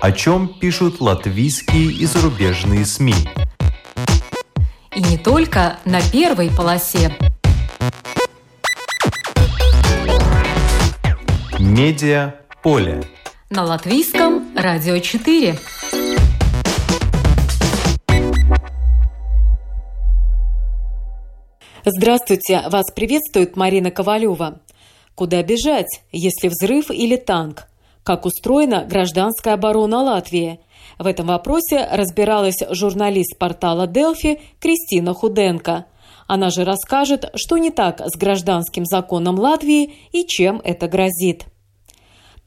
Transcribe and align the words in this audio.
О 0.00 0.12
чем 0.12 0.48
пишут 0.60 1.00
латвийские 1.00 1.90
и 1.90 2.06
зарубежные 2.06 2.86
СМИ. 2.86 3.14
И 4.94 5.02
не 5.02 5.18
только 5.18 5.80
на 5.84 6.00
первой 6.12 6.50
полосе. 6.56 7.16
Медиа 11.58 12.36
поле. 12.62 13.02
На 13.50 13.64
латвийском 13.64 14.56
радио 14.56 14.98
4. 14.98 15.58
Здравствуйте! 21.84 22.62
Вас 22.70 22.92
приветствует 22.92 23.56
Марина 23.56 23.90
Ковалева. 23.90 24.60
Куда 25.16 25.42
бежать, 25.42 26.02
если 26.12 26.46
взрыв 26.46 26.92
или 26.92 27.16
танк? 27.16 27.66
Как 28.08 28.24
устроена 28.24 28.86
гражданская 28.88 29.52
оборона 29.52 30.00
Латвии? 30.00 30.60
В 30.98 31.06
этом 31.06 31.26
вопросе 31.26 31.86
разбиралась 31.92 32.56
журналист 32.70 33.36
портала 33.36 33.86
«Делфи» 33.86 34.40
Кристина 34.60 35.12
Худенко. 35.12 35.84
Она 36.26 36.48
же 36.48 36.64
расскажет, 36.64 37.30
что 37.34 37.58
не 37.58 37.70
так 37.70 38.00
с 38.00 38.16
гражданским 38.16 38.86
законом 38.86 39.38
Латвии 39.38 39.92
и 40.12 40.24
чем 40.24 40.62
это 40.64 40.88
грозит. 40.88 41.44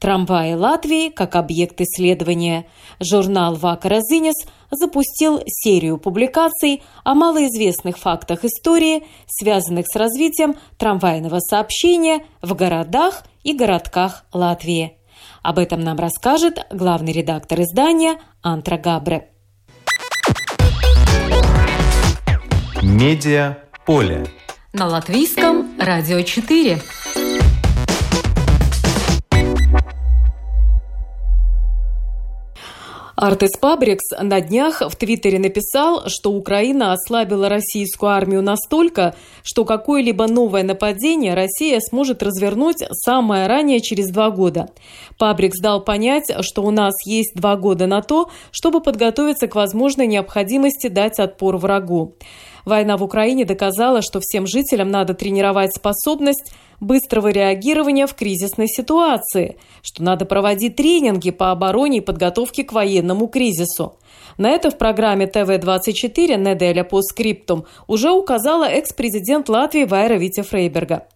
Трамваи 0.00 0.54
Латвии 0.54 1.10
как 1.10 1.36
объект 1.36 1.80
исследования. 1.80 2.66
Журнал 2.98 3.54
«Вака 3.54 4.00
Зинес» 4.00 4.44
запустил 4.72 5.42
серию 5.46 5.96
публикаций 5.96 6.82
о 7.04 7.14
малоизвестных 7.14 7.98
фактах 7.98 8.44
истории, 8.44 9.04
связанных 9.28 9.86
с 9.86 9.94
развитием 9.94 10.56
трамвайного 10.76 11.38
сообщения 11.38 12.24
в 12.42 12.52
городах 12.56 13.22
и 13.44 13.52
городках 13.52 14.24
Латвии. 14.32 14.98
Об 15.42 15.58
этом 15.58 15.80
нам 15.80 15.98
расскажет 15.98 16.58
главный 16.70 17.12
редактор 17.12 17.60
издания 17.62 18.18
Антра 18.42 18.78
Габре. 18.78 19.28
Медиа 22.80 23.58
поле. 23.84 24.26
На 24.72 24.86
латвийском 24.86 25.76
радио 25.78 26.22
4. 26.22 26.80
Артес 33.22 33.52
Пабрикс 33.52 34.10
на 34.20 34.40
днях 34.40 34.80
в 34.80 34.96
Твиттере 34.96 35.38
написал, 35.38 36.08
что 36.08 36.32
Украина 36.32 36.92
ослабила 36.92 37.48
российскую 37.48 38.10
армию 38.10 38.42
настолько, 38.42 39.14
что 39.44 39.64
какое-либо 39.64 40.26
новое 40.26 40.64
нападение 40.64 41.34
Россия 41.34 41.78
сможет 41.78 42.20
развернуть 42.24 42.78
самое 42.90 43.46
ранее 43.46 43.78
через 43.78 44.08
два 44.08 44.30
года. 44.30 44.70
Пабрикс 45.18 45.60
дал 45.60 45.84
понять, 45.84 46.32
что 46.40 46.64
у 46.64 46.72
нас 46.72 46.94
есть 47.06 47.36
два 47.36 47.54
года 47.54 47.86
на 47.86 48.02
то, 48.02 48.28
чтобы 48.50 48.80
подготовиться 48.80 49.46
к 49.46 49.54
возможной 49.54 50.08
необходимости 50.08 50.88
дать 50.88 51.20
отпор 51.20 51.58
врагу. 51.58 52.16
Война 52.64 52.96
в 52.96 53.04
Украине 53.04 53.44
доказала, 53.44 54.02
что 54.02 54.18
всем 54.20 54.48
жителям 54.48 54.90
надо 54.90 55.14
тренировать 55.14 55.76
способность 55.76 56.52
быстрого 56.82 57.28
реагирования 57.28 58.06
в 58.06 58.14
кризисной 58.14 58.68
ситуации, 58.68 59.56
что 59.82 60.02
надо 60.02 60.26
проводить 60.26 60.76
тренинги 60.76 61.30
по 61.30 61.50
обороне 61.50 61.98
и 61.98 62.02
подготовке 62.02 62.64
к 62.64 62.72
военному 62.72 63.28
кризису. 63.28 63.96
На 64.36 64.50
это 64.50 64.70
в 64.70 64.78
программе 64.78 65.26
ТВ-24 65.26 66.36
«Неделя 66.36 66.84
по 66.84 67.00
скриптум» 67.00 67.64
уже 67.86 68.10
указала 68.10 68.64
экс-президент 68.64 69.48
Латвии 69.48 69.84
Вайра 69.84 70.14
Витя 70.14 70.42
Фрейберга. 70.42 71.06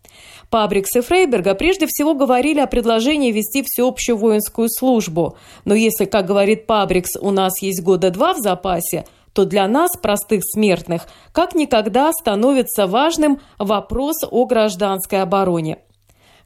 Пабрикс 0.50 0.94
и 0.94 1.00
Фрейберга 1.00 1.54
прежде 1.54 1.86
всего 1.88 2.14
говорили 2.14 2.60
о 2.60 2.68
предложении 2.68 3.32
вести 3.32 3.64
всеобщую 3.66 4.16
воинскую 4.16 4.68
службу. 4.70 5.36
Но 5.64 5.74
если, 5.74 6.04
как 6.04 6.26
говорит 6.26 6.66
Пабрикс, 6.66 7.16
у 7.20 7.32
нас 7.32 7.60
есть 7.62 7.82
года 7.82 8.10
два 8.10 8.32
в 8.32 8.38
запасе, 8.38 9.06
то 9.36 9.44
для 9.44 9.68
нас, 9.68 9.90
простых 10.00 10.40
смертных, 10.42 11.06
как 11.30 11.54
никогда 11.54 12.10
становится 12.10 12.86
важным 12.86 13.38
вопрос 13.58 14.24
о 14.24 14.46
гражданской 14.46 15.20
обороне. 15.20 15.80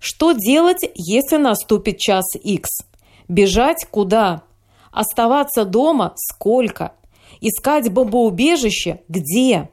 Что 0.01 0.33
делать, 0.33 0.91
если 0.97 1.37
наступит 1.37 1.99
час 1.99 2.25
X? 2.35 2.69
Бежать 3.29 3.87
куда? 3.89 4.43
Оставаться 4.91 5.65
дома 5.65 6.15
сколько? 6.17 6.95
Искать 7.41 7.93
бомбоубежище 7.93 9.03
где? 9.09 9.71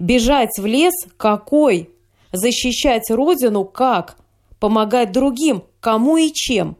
Бежать 0.00 0.58
в 0.58 0.66
лес 0.66 1.06
какой? 1.16 1.90
Защищать 2.32 3.12
родину 3.12 3.64
как? 3.64 4.16
Помогать 4.58 5.12
другим 5.12 5.62
кому 5.78 6.16
и 6.16 6.32
чем? 6.32 6.76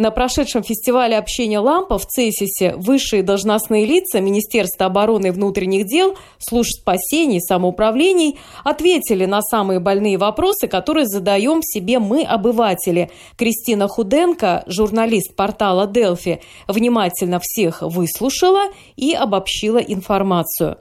На 0.00 0.10
прошедшем 0.10 0.62
фестивале 0.62 1.18
общения 1.18 1.58
«Лампа» 1.58 1.98
в 1.98 2.06
Цесисе 2.06 2.74
высшие 2.74 3.22
должностные 3.22 3.84
лица 3.84 4.20
Министерства 4.20 4.86
обороны 4.86 5.26
и 5.26 5.30
внутренних 5.30 5.84
дел, 5.84 6.16
служб 6.38 6.70
спасений, 6.80 7.38
самоуправлений 7.38 8.38
ответили 8.64 9.26
на 9.26 9.42
самые 9.42 9.78
больные 9.78 10.16
вопросы, 10.16 10.68
которые 10.68 11.06
задаем 11.06 11.60
себе 11.62 11.98
мы, 11.98 12.22
обыватели. 12.22 13.10
Кристина 13.36 13.88
Худенко, 13.88 14.64
журналист 14.66 15.36
портала 15.36 15.86
«Делфи», 15.86 16.40
внимательно 16.66 17.38
всех 17.38 17.82
выслушала 17.82 18.72
и 18.96 19.12
обобщила 19.12 19.76
информацию. 19.76 20.78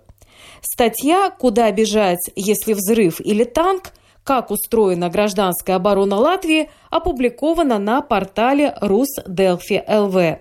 Статья 0.62 1.30
«Куда 1.30 1.70
бежать, 1.72 2.32
если 2.38 2.72
взрыв 2.72 3.20
или 3.20 3.44
танк» 3.44 3.92
как 4.24 4.52
устроена 4.52 5.10
гражданская 5.10 5.76
оборона 5.76 6.16
Латвии, 6.16 6.70
опубликована 6.90 7.80
на 7.80 8.02
портале 8.02 8.76
Рус-Делфи 8.82 9.84
ЛВ. 9.88 10.40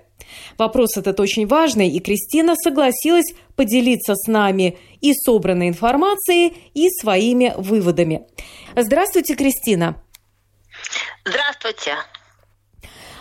Вопрос 0.59 0.97
этот 0.97 1.21
очень 1.21 1.47
важный, 1.47 1.89
и 1.89 2.01
Кристина 2.01 2.55
согласилась 2.57 3.33
поделиться 3.57 4.15
с 4.15 4.27
нами 4.27 4.79
и 5.01 5.15
собранной 5.15 5.69
информацией, 5.69 6.55
и 6.75 6.89
своими 6.91 7.55
выводами. 7.57 8.27
Здравствуйте, 8.77 9.35
Кристина. 9.35 10.03
Здравствуйте. 11.25 11.97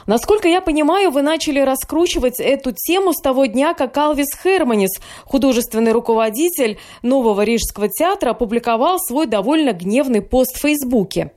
Насколько 0.07 0.47
я 0.47 0.62
понимаю, 0.62 1.12
вы 1.12 1.22
начали 1.22 1.59
раскручивать 1.59 2.40
эту 2.40 2.72
тему 2.72 3.12
с 3.12 3.22
того 3.22 3.45
дня, 3.45 3.73
как 3.73 3.95
Алвис 3.97 4.29
Херманис, 4.41 5.01
художественный 5.25 5.91
руководитель 5.91 6.79
нового 7.01 7.41
Рижского 7.41 7.90
театра, 7.90 8.31
опубликовал 8.31 9.00
свой 9.00 9.25
довольно 9.25 9.73
гневный 9.73 10.22
пост 10.22 10.56
в 10.56 10.62
Фейсбуке. 10.62 11.34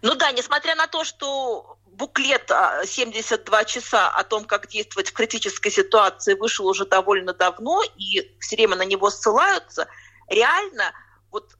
Ну 0.00 0.14
да, 0.14 0.32
несмотря 0.32 0.74
на 0.76 0.86
то, 0.86 1.04
что 1.04 1.76
буклет 1.84 2.50
72 2.86 3.58
а, 3.58 3.64
часа 3.64 4.08
о 4.08 4.24
том, 4.24 4.44
как 4.44 4.68
действовать 4.68 5.10
в 5.10 5.12
критической 5.12 5.70
ситуации, 5.70 6.34
вышел 6.34 6.66
уже 6.66 6.86
довольно 6.86 7.34
давно, 7.34 7.82
и 7.98 8.34
все 8.40 8.56
время 8.56 8.76
на 8.76 8.84
него 8.86 9.10
ссылаются, 9.10 9.88
реально 10.28 10.92
вот 11.30 11.52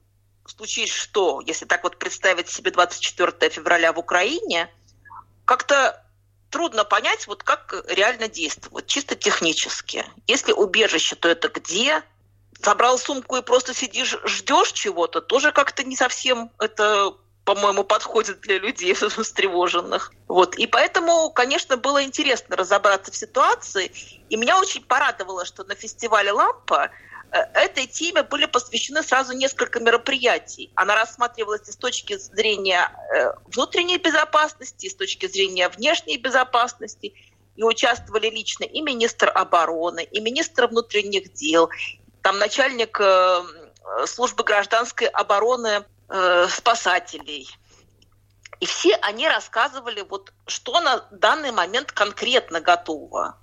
случись 0.47 0.91
что, 0.91 1.41
если 1.45 1.65
так 1.65 1.83
вот 1.83 1.99
представить 1.99 2.49
себе 2.49 2.71
24 2.71 3.51
февраля 3.51 3.93
в 3.93 3.99
Украине, 3.99 4.69
как-то 5.49 6.05
трудно 6.51 6.83
понять, 6.83 7.25
вот 7.25 7.41
как 7.41 7.73
реально 7.87 8.27
действовать, 8.27 8.85
чисто 8.85 9.15
технически. 9.15 10.05
Если 10.27 10.51
убежище, 10.51 11.15
то 11.15 11.27
это 11.27 11.49
где? 11.49 12.03
Забрал 12.63 12.99
сумку 12.99 13.35
и 13.35 13.41
просто 13.41 13.73
сидишь, 13.73 14.15
ждешь 14.25 14.73
чего-то, 14.73 15.21
тоже 15.21 15.51
как-то 15.51 15.83
не 15.83 15.95
совсем 15.95 16.51
это 16.59 17.15
по-моему, 17.49 17.83
подходит 17.83 18.41
для 18.41 18.59
людей 18.59 18.93
встревоженных. 19.23 20.11
Вот. 20.27 20.55
И 20.55 20.67
поэтому, 20.67 21.31
конечно, 21.31 21.77
было 21.77 22.03
интересно 22.03 22.55
разобраться 22.55 23.11
в 23.11 23.15
ситуации. 23.15 23.91
И 24.29 24.37
меня 24.37 24.59
очень 24.59 24.83
порадовало, 24.83 25.45
что 25.45 25.63
на 25.63 25.73
фестивале 25.73 26.31
«Лампа» 26.31 26.91
Э, 27.31 27.41
этой 27.53 27.85
теме 27.85 28.23
были 28.23 28.45
посвящены 28.45 29.03
сразу 29.03 29.33
несколько 29.33 29.79
мероприятий. 29.79 30.71
Она 30.75 30.95
рассматривалась 30.95 31.67
и 31.67 31.71
с 31.71 31.75
точки 31.75 32.17
зрения 32.17 32.91
э, 33.15 33.33
внутренней 33.45 33.97
безопасности, 33.97 34.87
и 34.87 34.89
с 34.89 34.95
точки 34.95 35.27
зрения 35.27 35.69
внешней 35.69 36.17
безопасности. 36.17 37.13
И 37.55 37.63
участвовали 37.63 38.29
лично 38.29 38.63
и 38.63 38.81
министр 38.81 39.31
обороны, 39.33 40.03
и 40.03 40.19
министр 40.21 40.67
внутренних 40.67 41.33
дел, 41.33 41.69
там 42.21 42.39
начальник 42.39 42.99
э, 42.99 43.43
службы 44.05 44.43
гражданской 44.43 45.07
обороны 45.07 45.83
спасателей. 46.49 47.49
И 48.59 48.65
все 48.65 48.95
они 48.95 49.27
рассказывали, 49.27 50.01
вот, 50.01 50.33
что 50.47 50.79
на 50.81 51.07
данный 51.11 51.51
момент 51.51 51.91
конкретно 51.91 52.59
готово 52.59 53.37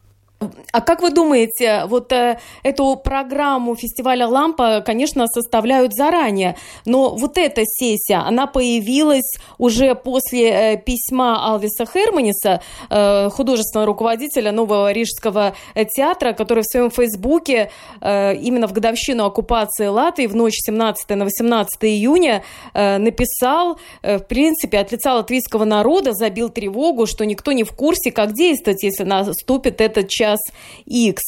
А 0.71 0.83
как 0.83 1.01
вы 1.01 1.11
думаете, 1.11 1.85
вот 1.87 2.13
э, 2.13 2.39
эту 2.63 2.95
программу 2.97 3.75
фестиваля 3.75 4.29
«Лампа», 4.29 4.83
конечно, 4.85 5.27
составляют 5.29 5.95
заранее, 5.95 6.57
но 6.85 7.17
вот 7.17 7.39
эта 7.39 7.63
сессия, 7.65 8.19
она 8.19 8.47
появилась 8.47 9.39
уже 9.57 9.95
после 9.95 10.51
э, 10.51 10.77
письма 10.77 11.43
Алвиса 11.43 11.87
Херманиса, 11.87 12.61
э, 12.91 13.31
художественного 13.31 13.87
руководителя 13.87 14.53
Нового 14.53 14.93
Рижского 14.93 15.55
театра, 15.75 16.35
который 16.35 16.65
в 16.65 16.67
своем 16.67 16.91
фейсбуке 16.91 17.71
э, 18.03 18.35
именно 18.35 18.69
в 18.69 18.75
годовщину 18.75 19.25
оккупации 19.25 19.87
Латвии 19.87 20.27
в 20.27 20.37
ночь 20.37 20.57
17 20.59 21.09
на 21.17 21.25
18 21.25 21.83
июня 21.85 22.43
э, 22.75 22.99
написал, 22.99 23.79
э, 24.03 24.19
в 24.19 24.27
принципе, 24.27 24.81
от 24.81 24.93
лица 24.93 25.15
латвийского 25.15 25.65
народа 25.65 26.13
забил 26.13 26.51
тревогу, 26.51 27.07
что 27.07 27.25
никто 27.25 27.53
не 27.53 27.65
в 27.65 27.73
курсе, 27.73 28.13
как 28.13 28.35
действовать, 28.35 28.83
если 28.83 29.05
наступит 29.05 29.81
этот 29.81 30.11
час 30.11 30.26
час 30.27 30.41
X. 30.87 31.23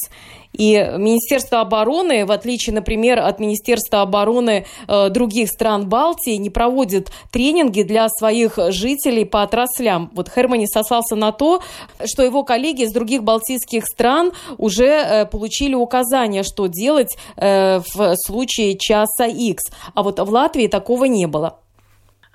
И 0.54 0.74
Министерство 0.96 1.60
обороны, 1.60 2.24
в 2.24 2.32
отличие, 2.32 2.74
например, 2.74 3.20
от 3.20 3.38
Министерства 3.38 4.00
обороны 4.00 4.66
э, 4.88 5.08
других 5.10 5.50
стран 5.50 5.88
Балтии, 5.88 6.36
не 6.36 6.50
проводит 6.50 7.12
тренинги 7.30 7.82
для 7.82 8.08
своих 8.08 8.58
жителей 8.70 9.24
по 9.24 9.42
отраслям. 9.42 10.10
Вот 10.14 10.28
Хермани 10.28 10.66
сослался 10.66 11.16
на 11.16 11.32
то, 11.32 11.62
что 12.04 12.24
его 12.24 12.42
коллеги 12.44 12.82
из 12.82 12.92
других 12.92 13.22
балтийских 13.22 13.84
стран 13.84 14.32
уже 14.56 14.86
э, 14.86 15.26
получили 15.26 15.74
указания, 15.74 16.42
что 16.42 16.66
делать 16.66 17.16
э, 17.36 17.80
в 17.94 18.16
случае 18.16 18.76
часа 18.78 19.26
X. 19.26 19.64
А 19.94 20.02
вот 20.02 20.18
в 20.18 20.30
Латвии 20.30 20.66
такого 20.66 21.04
не 21.04 21.26
было. 21.26 21.60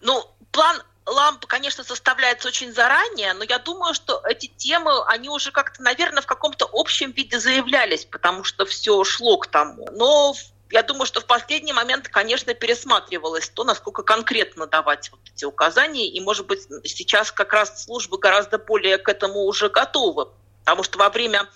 Ну, 0.02 0.22
план 0.52 0.78
лампа, 1.14 1.48
конечно, 1.48 1.84
составляется 1.84 2.48
очень 2.48 2.74
заранее, 2.74 3.34
но 3.34 3.44
я 3.44 3.60
думаю, 3.60 3.94
что 3.94 4.22
эти 4.28 4.48
темы, 4.48 4.92
они 5.08 5.30
уже 5.30 5.52
как-то, 5.52 5.82
наверное, 5.82 6.22
в 6.22 6.26
каком-то 6.26 6.68
общем 6.72 7.12
виде 7.12 7.40
заявлялись, 7.40 8.06
потому 8.06 8.44
что 8.44 8.66
все 8.66 9.04
шло 9.04 9.38
к 9.38 9.48
тому. 9.48 9.88
Но 9.92 10.36
я 10.72 10.82
думаю, 10.84 11.06
что 11.06 11.22
в 11.22 11.26
последний 11.26 11.72
момент, 11.72 12.08
конечно, 12.08 12.54
пересматривалось 12.54 13.48
то, 13.50 13.64
насколько 13.64 14.02
конкретно 14.02 14.66
давать 14.66 15.12
вот 15.12 15.20
эти 15.34 15.46
указания, 15.46 16.08
и, 16.08 16.20
может 16.20 16.48
быть, 16.48 16.68
сейчас 16.84 17.32
как 17.32 17.54
раз 17.54 17.84
службы 17.84 18.18
гораздо 18.18 18.58
более 18.58 18.98
к 18.98 19.08
этому 19.08 19.44
уже 19.44 19.70
готовы, 19.70 20.30
потому 20.66 20.84
что 20.84 20.98
во 20.98 21.10
время 21.10 21.48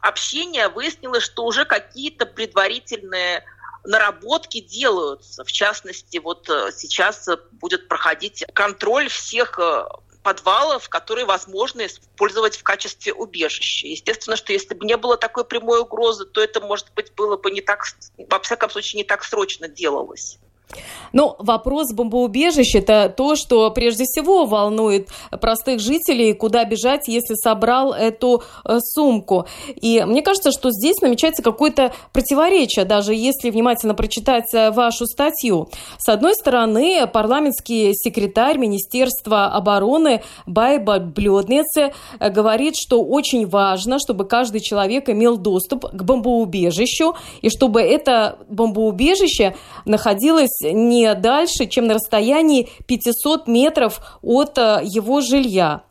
общения 0.00 0.68
выяснилось, 0.68 1.24
что 1.24 1.44
уже 1.44 1.64
какие-то 1.64 2.24
предварительные 2.24 3.44
наработки 3.86 4.60
делаются. 4.60 5.44
В 5.44 5.52
частности, 5.52 6.18
вот 6.18 6.48
э, 6.48 6.70
сейчас 6.74 7.28
э, 7.28 7.36
будет 7.52 7.88
проходить 7.88 8.44
контроль 8.52 9.08
всех 9.08 9.58
э, 9.58 9.84
подвалов, 10.22 10.88
которые 10.88 11.24
возможно 11.24 11.86
использовать 11.86 12.56
в 12.56 12.62
качестве 12.62 13.12
убежища. 13.12 13.86
Естественно, 13.86 14.36
что 14.36 14.52
если 14.52 14.74
бы 14.74 14.84
не 14.84 14.96
было 14.96 15.16
такой 15.16 15.44
прямой 15.44 15.80
угрозы, 15.80 16.26
то 16.26 16.40
это, 16.40 16.60
может 16.60 16.92
быть, 16.94 17.12
было 17.14 17.36
бы 17.36 17.50
не 17.50 17.60
так, 17.60 17.84
во 18.18 18.40
всяком 18.40 18.70
случае, 18.70 18.98
не 18.98 19.04
так 19.04 19.22
срочно 19.22 19.68
делалось. 19.68 20.38
Ну, 21.12 21.36
вопрос 21.38 21.92
бомбоубежища– 21.92 22.78
это 22.80 23.12
то, 23.16 23.36
что 23.36 23.70
прежде 23.70 24.04
всего 24.04 24.44
волнует 24.44 25.08
простых 25.40 25.80
жителей, 25.80 26.34
куда 26.34 26.64
бежать, 26.64 27.08
если 27.08 27.34
собрал 27.34 27.92
эту 27.92 28.42
э, 28.64 28.78
сумку. 28.80 29.46
И 29.68 30.04
мне 30.04 30.22
кажется, 30.22 30.50
что 30.50 30.70
здесь 30.70 31.00
намечается 31.00 31.42
какое-то 31.42 31.92
противоречие, 32.12 32.84
даже 32.84 33.14
если 33.14 33.50
внимательно 33.50 33.94
прочитать 33.94 34.52
э, 34.52 34.70
вашу 34.72 35.06
статью. 35.06 35.68
С 35.98 36.08
одной 36.08 36.34
стороны, 36.34 37.06
парламентский 37.06 37.92
секретарь 37.94 38.58
Министерства 38.58 39.46
обороны 39.46 40.22
Байба 40.46 40.98
Бледнице 40.98 41.94
э, 42.18 42.30
говорит, 42.30 42.74
что 42.76 43.02
очень 43.02 43.46
важно, 43.46 43.98
чтобы 43.98 44.26
каждый 44.26 44.60
человек 44.60 45.08
имел 45.08 45.36
доступ 45.38 45.86
к 45.86 46.02
бомбоубежищу, 46.02 47.14
и 47.40 47.48
чтобы 47.48 47.80
это 47.80 48.38
бомбоубежище 48.48 49.54
находилось 49.84 50.55
не 50.62 51.14
дальше, 51.14 51.66
чем 51.66 51.86
на 51.86 51.94
расстоянии 51.94 52.68
500 52.86 53.46
метров 53.48 54.00
от 54.22 54.58
э, 54.58 54.80
его 54.84 55.20
жилья. 55.20 55.82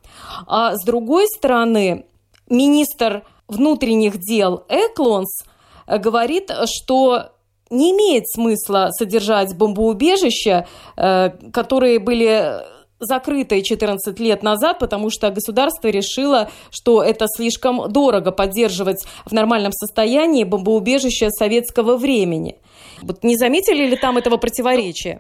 А 0.48 0.76
с 0.76 0.84
другой 0.84 1.28
стороны, 1.28 2.06
министр 2.50 3.24
внутренних 3.48 4.18
дел 4.20 4.66
Эклонс 4.70 5.44
э, 5.88 5.98
говорит, 5.98 6.52
что 6.66 7.32
не 7.70 7.92
имеет 7.92 8.28
смысла 8.28 8.90
содержать 8.92 9.56
бомбоубежища, 9.56 10.68
э, 10.98 11.30
которые 11.52 12.00
были 12.00 12.64
закрытой 13.00 13.62
14 13.62 14.20
лет 14.20 14.44
назад, 14.44 14.80
потому 14.80 15.10
что 15.10 15.30
государство 15.30 15.88
решило, 15.88 16.50
что 16.72 17.04
это 17.04 17.26
слишком 17.28 17.92
дорого 17.92 18.32
поддерживать 18.32 19.06
в 19.26 19.34
нормальном 19.34 19.74
состоянии 19.74 20.44
бомбоубежище 20.44 21.30
советского 21.30 21.98
времени. 21.98 22.58
Вот 23.02 23.24
не 23.24 23.38
заметили 23.38 23.86
ли 23.86 23.96
там 23.96 24.18
этого 24.18 24.38
противоречия? 24.38 25.20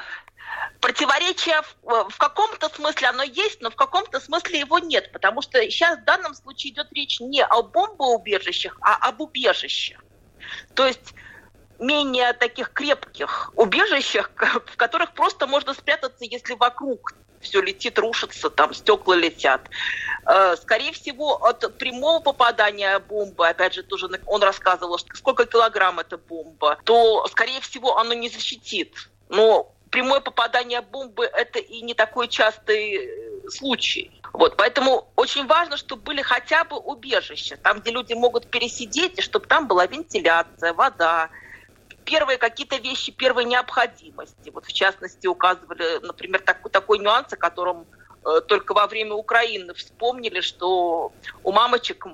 Противоречие 0.82 1.62
в, 1.84 2.10
в 2.10 2.18
каком-то 2.18 2.70
смысле 2.70 3.08
оно 3.08 3.24
есть, 3.24 3.62
но 3.62 3.70
в 3.70 3.76
каком-то 3.76 4.20
смысле 4.20 4.60
его 4.60 4.80
нет, 4.80 5.12
потому 5.12 5.42
что 5.42 5.60
сейчас 5.70 6.00
в 6.00 6.04
данном 6.04 6.36
случае 6.36 6.74
идет 6.74 6.88
речь 6.94 7.20
не 7.20 7.44
о 7.44 7.64
бомбоубежищах, 7.64 8.78
а 8.82 8.96
об 9.08 9.22
убежищах. 9.22 10.04
То 10.74 10.86
есть 10.86 11.14
менее 11.80 12.34
таких 12.34 12.72
крепких 12.72 13.52
убежищах, 13.56 14.32
в 14.66 14.78
которых 14.78 15.14
просто 15.14 15.48
можно 15.48 15.74
спрятаться, 15.74 16.26
если 16.26 16.54
вокруг 16.54 17.14
все 17.46 17.62
летит, 17.62 17.98
рушится, 17.98 18.50
там 18.50 18.74
стекла 18.74 19.16
летят. 19.16 19.62
Э, 20.26 20.56
скорее 20.62 20.92
всего, 20.92 21.46
от 21.46 21.78
прямого 21.78 22.20
попадания 22.20 23.00
бомбы, 23.00 23.48
опять 23.48 23.76
же, 23.76 23.84
тоже 23.84 24.10
он 24.26 24.44
рассказывал, 24.44 25.00
сколько 25.14 25.46
килограмм 25.46 26.00
эта 26.00 26.18
бомба, 26.18 26.78
то, 26.84 27.26
скорее 27.28 27.62
всего, 27.62 27.98
оно 27.98 28.14
не 28.14 28.30
защитит. 28.30 29.10
Но 29.30 29.72
прямое 29.92 30.20
попадание 30.20 30.82
бомбы– 30.82 31.26
это 31.34 31.60
и 31.60 31.82
не 31.82 31.94
такой 31.94 32.28
частый 32.28 32.98
э, 32.98 33.50
случай. 33.50 34.12
Вот, 34.34 34.58
поэтому 34.58 35.08
очень 35.16 35.48
важно, 35.48 35.78
чтобы 35.78 36.02
были 36.02 36.22
хотя 36.22 36.66
бы 36.66 36.78
убежища, 36.78 37.56
там, 37.56 37.80
где 37.80 37.92
люди 37.92 38.14
могут 38.14 38.48
пересидеть, 38.48 39.20
и 39.20 39.22
чтобы 39.22 39.46
там 39.46 39.68
была 39.68 39.86
вентиляция, 39.86 40.74
вода, 40.74 41.30
первые 42.06 42.38
какие-то 42.38 42.78
вещи 42.78 43.12
первой 43.12 43.46
необходимости. 43.46 44.50
Вот 44.52 44.66
в 44.66 44.74
частности 44.74 45.28
указывали, 45.28 46.00
например, 46.06 46.42
такой, 46.42 46.72
такой 46.72 47.00
нюанс, 47.00 47.34
о 47.34 47.38
котором 47.38 47.86
э, 48.26 48.42
только 48.48 48.74
во 48.74 48.88
время 48.88 49.14
Украины 49.14 49.74
вспомнили, 49.74 50.42
что 50.42 51.12
у 51.44 51.52
мамочек 51.52 52.06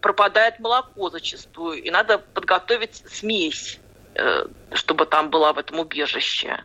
пропадает 0.00 0.58
молоко 0.60 1.10
зачастую, 1.10 1.82
и 1.82 1.90
надо 1.90 2.18
подготовить 2.18 3.02
смесь, 3.06 3.78
э, 4.14 4.46
чтобы 4.72 5.06
там 5.06 5.30
была 5.30 5.52
в 5.52 5.58
этом 5.58 5.80
убежище, 5.80 6.64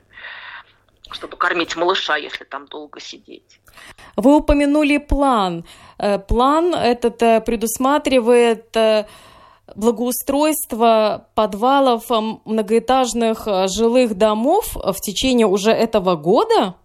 чтобы 1.11 1.37
кормить 1.37 1.75
малыша, 1.75 2.17
если 2.17 2.45
там 2.45 2.67
долго 2.67 2.99
сидеть. 2.99 3.59
Вы 4.15 4.37
упомянули 4.37 4.97
план. 4.97 5.65
Э, 5.97 6.19
план 6.19 6.73
этот 6.73 7.21
э, 7.21 7.41
предусматривает 7.41 8.75
э, 8.77 9.05
благоустройство 9.75 11.27
подвалов 11.33 12.09
многоэтажных 12.09 13.47
э, 13.47 13.67
жилых 13.67 14.15
домов 14.15 14.75
в 14.75 14.99
течение 15.01 15.47
уже 15.47 15.71
этого 15.71 16.15
года? 16.15 16.75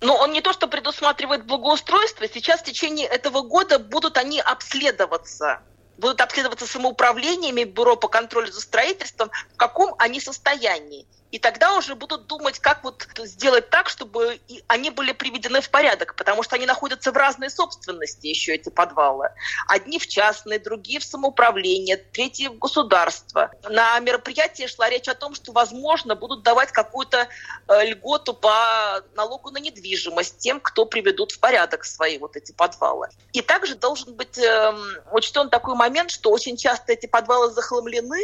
Но 0.00 0.16
он 0.16 0.32
не 0.32 0.42
то, 0.42 0.52
что 0.52 0.66
предусматривает 0.66 1.46
благоустройство, 1.46 2.26
сейчас 2.28 2.60
в 2.60 2.64
течение 2.64 3.06
этого 3.06 3.40
года 3.40 3.78
будут 3.78 4.18
они 4.18 4.40
обследоваться 4.40 5.60
будут 5.96 6.20
обследоваться 6.20 6.66
самоуправлениями 6.66 7.64
Бюро 7.64 7.96
по 7.96 8.08
контролю 8.08 8.52
за 8.52 8.60
строительством, 8.60 9.30
в 9.52 9.56
каком 9.56 9.94
они 9.98 10.20
состоянии 10.20 11.06
и 11.34 11.40
тогда 11.40 11.76
уже 11.76 11.96
будут 11.96 12.28
думать, 12.28 12.60
как 12.60 12.84
вот 12.84 13.08
сделать 13.24 13.68
так, 13.68 13.88
чтобы 13.88 14.38
они 14.68 14.90
были 14.90 15.10
приведены 15.10 15.60
в 15.60 15.68
порядок, 15.68 16.14
потому 16.14 16.44
что 16.44 16.54
они 16.54 16.64
находятся 16.64 17.10
в 17.10 17.16
разной 17.16 17.50
собственности 17.50 18.28
еще, 18.28 18.54
эти 18.54 18.68
подвалы. 18.68 19.30
Одни 19.66 19.98
в 19.98 20.06
частные, 20.06 20.60
другие 20.60 21.00
в 21.00 21.04
самоуправлении, 21.04 21.96
третьи 21.96 22.46
в 22.46 22.58
государство. 22.60 23.50
На 23.68 23.98
мероприятии 23.98 24.68
шла 24.68 24.88
речь 24.88 25.08
о 25.08 25.16
том, 25.16 25.34
что, 25.34 25.50
возможно, 25.50 26.14
будут 26.14 26.44
давать 26.44 26.70
какую-то 26.70 27.26
э, 27.66 27.84
льготу 27.84 28.32
по 28.32 29.02
налогу 29.16 29.50
на 29.50 29.58
недвижимость 29.58 30.38
тем, 30.38 30.60
кто 30.60 30.86
приведут 30.86 31.32
в 31.32 31.40
порядок 31.40 31.84
свои 31.84 32.16
вот 32.18 32.36
эти 32.36 32.52
подвалы. 32.52 33.08
И 33.32 33.40
также 33.40 33.74
должен 33.74 34.14
быть 34.14 34.38
э, 34.38 34.72
учтен 35.10 35.50
такой 35.50 35.74
момент, 35.74 36.12
что 36.12 36.30
очень 36.30 36.56
часто 36.56 36.92
эти 36.92 37.06
подвалы 37.06 37.50
захламлены, 37.50 38.22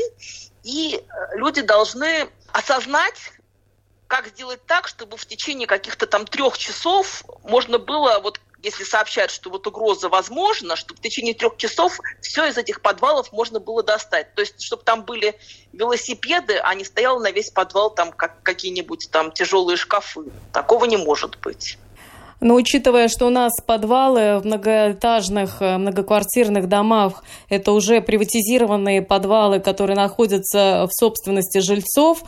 и 0.63 0.97
э, 0.97 1.37
люди 1.37 1.63
должны 1.63 2.29
осознать, 2.53 3.33
как 4.07 4.27
сделать 4.29 4.65
так, 4.67 4.89
чтобы 4.89 5.17
в 5.17 5.25
течение 5.25 5.67
каких-то 5.67 6.07
там 6.07 6.27
трех 6.27 6.59
часов 6.59 7.23
можно 7.45 7.79
было, 7.79 8.19
вот 8.21 8.41
если 8.63 8.85
сообщают, 8.85 9.31
что 9.31 9.51
вот 9.51 9.67
угроза 9.67 10.09
возможна, 10.09 10.77
чтобы 10.77 10.99
в 10.99 11.03
течение 11.03 11.35
трех 11.35 11.57
часов 11.57 11.99
все 12.21 12.47
из 12.47 12.59
этих 12.59 12.83
подвалов 12.83 13.33
можно 13.33 13.61
было 13.61 13.83
достать. 13.83 14.35
То 14.35 14.43
есть, 14.43 14.63
чтобы 14.63 14.83
там 14.83 15.05
были 15.05 15.39
велосипеды, 15.73 16.59
а 16.59 16.75
не 16.75 16.85
стоял 16.85 17.21
на 17.21 17.31
весь 17.31 17.51
подвал 17.51 17.95
там 17.95 18.13
как, 18.13 18.43
какие-нибудь 18.43 19.09
там 19.11 19.33
тяжелые 19.33 19.77
шкафы. 19.77 20.25
Такого 20.53 20.85
не 20.85 20.97
может 20.97 21.39
быть. 21.41 21.79
Но 22.41 22.55
учитывая, 22.55 23.09
что 23.09 23.27
у 23.27 23.31
нас 23.31 23.53
подвалы 23.65 24.39
в 24.39 24.47
многоэтажных, 24.47 25.61
э, 25.61 25.77
многоквартирных 25.77 26.69
домах, 26.69 27.23
это 27.49 27.73
уже 27.73 28.01
приватизированные 28.01 29.03
подвалы, 29.03 29.61
которые 29.61 29.97
находятся 29.97 30.87
в 30.89 30.99
собственности 30.99 31.59
жильцов, 31.59 32.23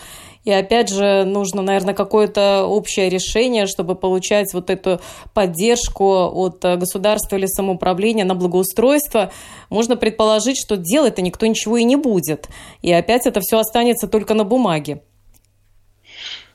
и 0.44 0.50
опять 0.50 0.88
же, 0.88 1.24
нужно, 1.24 1.62
наверное, 1.62 1.94
какое-то 1.94 2.64
общее 2.66 3.08
решение, 3.08 3.66
чтобы 3.66 3.94
получать 3.94 4.52
вот 4.52 4.70
эту 4.70 5.00
поддержку 5.34 6.04
от 6.04 6.64
э, 6.64 6.76
государства 6.76 7.36
или 7.36 7.46
самоуправления 7.46 8.24
на 8.24 8.34
благоустройство. 8.34 9.32
Можно 9.70 9.96
предположить, 9.96 10.60
что 10.60 10.76
делать-то 10.76 11.22
никто 11.22 11.46
ничего 11.46 11.76
и 11.76 11.84
не 11.84 11.94
будет. 11.94 12.48
И 12.82 12.92
опять 12.92 13.26
это 13.26 13.40
все 13.40 13.58
останется 13.58 14.08
только 14.08 14.34
на 14.34 14.42
бумаге. 14.42 15.02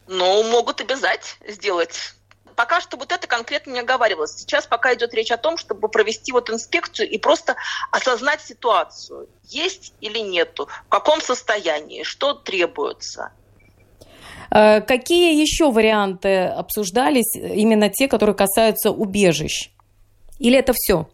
Ну, 0.07 0.43
могут 0.51 0.81
обязать 0.81 1.37
сделать 1.47 2.16
пока 2.57 2.81
что 2.81 2.97
вот 2.97 3.11
это 3.11 3.27
конкретно 3.27 3.71
не 3.71 3.79
оговаривалось. 3.79 4.31
Сейчас 4.31 4.65
пока 4.65 4.93
идет 4.95 5.13
речь 5.13 5.31
о 5.31 5.37
том, 5.37 5.57
чтобы 5.57 5.87
провести 5.87 6.31
вот 6.33 6.49
инспекцию 6.49 7.07
и 7.09 7.17
просто 7.19 7.55
осознать 7.91 8.41
ситуацию. 8.41 9.29
Есть 9.43 9.93
или 10.01 10.19
нету, 10.19 10.67
в 10.87 10.89
каком 10.89 11.21
состоянии, 11.21 12.03
что 12.03 12.33
требуется. 12.33 13.31
Э, 14.49 14.81
какие 14.81 15.39
еще 15.39 15.71
варианты 15.71 16.45
обсуждались, 16.45 17.35
именно 17.35 17.89
те, 17.89 18.07
которые 18.07 18.35
касаются 18.35 18.89
убежищ? 18.89 19.69
Или 20.39 20.57
это 20.57 20.73
все? 20.73 21.07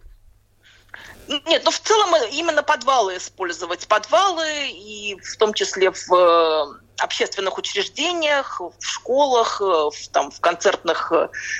Нет, 1.28 1.64
ну 1.66 1.72
в 1.72 1.80
целом 1.80 2.10
именно 2.32 2.64
подвалы 2.64 3.18
использовать. 3.18 3.88
Подвалы 3.88 4.70
и 4.70 5.18
в 5.22 5.38
том 5.38 5.54
числе 5.54 5.92
в 5.92 6.14
э, 6.14 6.83
общественных 6.98 7.58
учреждениях, 7.58 8.62
в 8.62 8.86
школах, 8.86 9.62
э, 9.62 9.66
в, 9.66 10.08
там, 10.12 10.32
в 10.32 10.40
концертных 10.40 11.12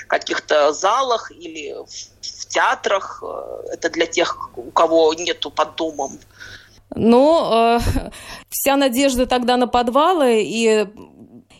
каких-то 0.06 0.72
залах 0.72 1.30
или 1.32 1.74
в 2.20 2.46
театрах. 2.46 3.22
Это 3.72 3.90
для 3.90 4.06
тех, 4.06 4.50
у 4.56 4.70
кого 4.70 5.12
нету 5.14 5.50
под 5.50 5.74
домом. 5.76 6.18
Ну, 6.94 7.50
э, 7.52 7.78
вся 8.48 8.76
надежда 8.76 9.26
тогда 9.26 9.56
на 9.56 9.66
подвалы 9.66 10.42
и 10.42 10.86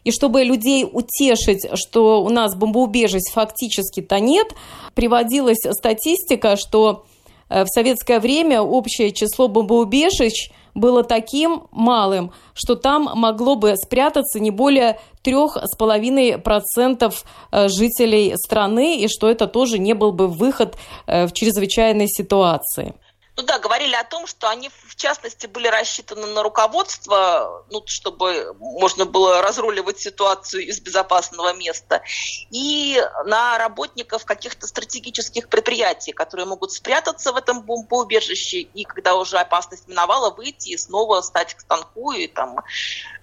и 0.04 0.10
чтобы 0.10 0.44
людей 0.44 0.84
утешить, 0.84 1.66
что 1.74 2.22
у 2.22 2.28
нас 2.28 2.54
бомбоубежищ 2.54 3.32
фактически-то 3.32 4.20
нет, 4.20 4.48
приводилась 4.94 5.64
статистика, 5.70 6.56
что 6.56 7.06
э, 7.06 7.13
в 7.48 7.66
советское 7.66 8.20
время 8.20 8.60
общее 8.62 9.12
число 9.12 9.48
бомбоубежищ 9.48 10.50
было 10.74 11.04
таким 11.04 11.68
малым, 11.70 12.32
что 12.52 12.74
там 12.74 13.08
могло 13.14 13.54
бы 13.54 13.76
спрятаться 13.76 14.40
не 14.40 14.50
более 14.50 15.00
трех 15.22 15.56
с 15.56 15.76
половиной 15.76 16.38
процентов 16.38 17.24
э, 17.50 17.68
жителей 17.68 18.34
страны, 18.36 18.98
и 18.98 19.08
что 19.08 19.30
это 19.30 19.46
тоже 19.46 19.78
не 19.78 19.94
был 19.94 20.12
бы 20.12 20.28
выход 20.28 20.76
э, 21.06 21.26
в 21.26 21.32
чрезвычайной 21.32 22.08
ситуации. 22.08 22.94
Ну 23.36 23.42
да, 23.42 23.58
говорили 23.58 23.94
о 23.94 24.04
том, 24.04 24.26
что 24.26 24.48
они, 24.48 24.70
в 24.94 24.96
частности, 24.96 25.46
были 25.48 25.66
рассчитаны 25.66 26.28
на 26.28 26.44
руководство, 26.44 27.64
ну, 27.68 27.82
чтобы 27.86 28.54
можно 28.60 29.04
было 29.04 29.42
разруливать 29.42 29.98
ситуацию 29.98 30.64
из 30.64 30.80
безопасного 30.80 31.52
места, 31.52 32.00
и 32.50 33.02
на 33.24 33.58
работников 33.58 34.24
каких-то 34.24 34.68
стратегических 34.68 35.48
предприятий, 35.48 36.12
которые 36.12 36.46
могут 36.46 36.70
спрятаться 36.70 37.32
в 37.32 37.36
этом 37.36 37.62
бомбоубежище, 37.62 38.58
и 38.60 38.84
когда 38.84 39.16
уже 39.16 39.38
опасность 39.38 39.88
миновала, 39.88 40.30
выйти 40.30 40.70
и 40.70 40.76
снова 40.76 41.20
стать 41.22 41.54
к 41.54 41.60
станку 41.60 42.12
и 42.12 42.28
там 42.28 42.60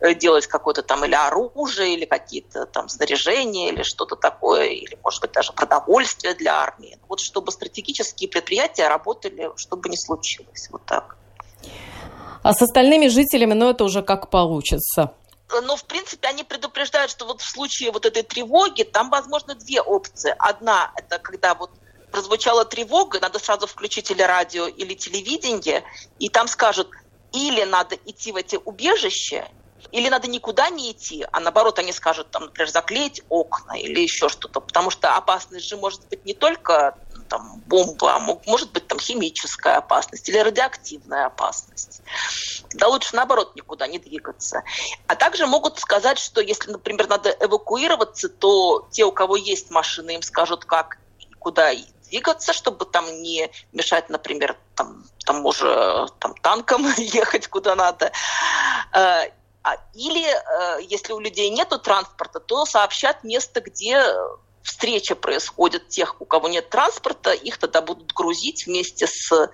э, 0.01 0.13
делать 0.13 0.47
какое-то 0.47 0.83
там 0.83 1.05
или 1.05 1.15
оружие, 1.15 1.93
или 1.93 2.03
какие-то 2.03 2.65
там 2.65 2.89
снаряжения, 2.89 3.71
или 3.71 3.83
что-то 3.83 4.17
такое, 4.17 4.65
или, 4.65 4.99
может 5.01 5.21
быть, 5.21 5.31
даже 5.31 5.53
продовольствие 5.53 6.33
для 6.33 6.55
армии. 6.55 6.99
Вот 7.07 7.21
чтобы 7.21 7.53
стратегические 7.53 8.29
предприятия 8.29 8.89
работали, 8.89 9.51
чтобы 9.55 9.87
не 9.87 9.97
случилось. 9.97 10.67
Вот 10.69 10.85
так. 10.85 11.15
А 12.43 12.53
с 12.53 12.61
остальными 12.61 13.07
жителями, 13.07 13.53
ну, 13.53 13.69
это 13.69 13.83
уже 13.83 14.01
как 14.01 14.29
получится. 14.29 15.13
Но, 15.63 15.75
в 15.75 15.83
принципе, 15.83 16.29
они 16.29 16.43
предупреждают, 16.43 17.11
что 17.11 17.25
вот 17.25 17.41
в 17.41 17.49
случае 17.49 17.91
вот 17.91 18.05
этой 18.05 18.23
тревоги 18.23 18.83
там, 18.83 19.09
возможно, 19.09 19.53
две 19.53 19.81
опции. 19.81 20.33
Одна– 20.39 20.91
это 20.95 21.19
когда 21.19 21.55
вот 21.55 21.71
прозвучала 22.11 22.65
тревога, 22.65 23.19
надо 23.19 23.39
сразу 23.39 23.67
включить 23.67 24.11
или 24.11 24.21
радио, 24.21 24.67
или 24.67 24.93
телевидение, 24.93 25.83
и 26.19 26.29
там 26.29 26.47
скажут, 26.47 26.89
или 27.33 27.63
надо 27.63 27.95
идти 28.05 28.31
в 28.31 28.35
эти 28.35 28.57
убежища, 28.63 29.47
или 29.91 30.09
надо 30.09 30.27
никуда 30.27 30.69
не 30.69 30.91
идти, 30.91 31.25
а 31.31 31.39
наоборот 31.39 31.79
они 31.79 31.91
скажут, 31.91 32.29
там, 32.31 32.45
например, 32.45 32.69
заклеить 32.69 33.21
окна 33.29 33.73
или 33.73 33.99
еще 34.01 34.29
что-то, 34.29 34.59
потому 34.59 34.89
что 34.89 35.15
опасность 35.15 35.67
же 35.67 35.77
может 35.77 36.07
быть 36.09 36.25
не 36.25 36.33
только 36.33 36.97
там, 37.31 37.63
бомба, 37.65 38.15
а 38.15 38.19
может 38.45 38.73
быть 38.73 38.87
там 38.87 38.99
химическая 38.99 39.77
опасность 39.77 40.27
или 40.27 40.37
радиоактивная 40.37 41.27
опасность. 41.27 42.01
Да 42.73 42.89
лучше 42.89 43.15
наоборот 43.15 43.55
никуда 43.55 43.87
не 43.87 43.99
двигаться. 43.99 44.63
А 45.07 45.15
также 45.15 45.47
могут 45.47 45.79
сказать, 45.79 46.19
что 46.19 46.41
если, 46.41 46.71
например, 46.71 47.07
надо 47.07 47.33
эвакуироваться, 47.39 48.27
то 48.27 48.85
те, 48.91 49.05
у 49.05 49.13
кого 49.13 49.37
есть 49.37 49.71
машины, 49.71 50.15
им 50.15 50.21
скажут, 50.23 50.65
как 50.65 50.97
и 51.19 51.33
куда 51.35 51.71
двигаться, 52.09 52.51
чтобы 52.51 52.83
там 52.83 53.05
не 53.21 53.49
мешать, 53.71 54.09
например, 54.09 54.57
там, 54.75 55.05
тому 55.25 55.53
же 55.53 56.09
там, 56.19 56.35
танкам 56.35 56.85
ехать 56.97 57.47
куда 57.47 57.75
надо. 57.75 58.11
Э, 58.93 59.29
а, 59.63 59.77
или, 59.93 60.27
э, 60.27 60.81
если 60.81 61.13
у 61.13 61.19
людей 61.19 61.49
нет 61.49 61.69
транспорта, 61.81 62.41
то 62.41 62.65
сообщат 62.65 63.23
место, 63.23 63.61
где 63.61 64.03
встреча 64.63 65.15
происходит 65.15 65.87
тех, 65.87 66.19
у 66.21 66.25
кого 66.25 66.47
нет 66.47 66.69
транспорта, 66.69 67.31
их 67.31 67.57
тогда 67.57 67.81
будут 67.81 68.13
грузить 68.13 68.65
вместе 68.65 69.07
с 69.07 69.49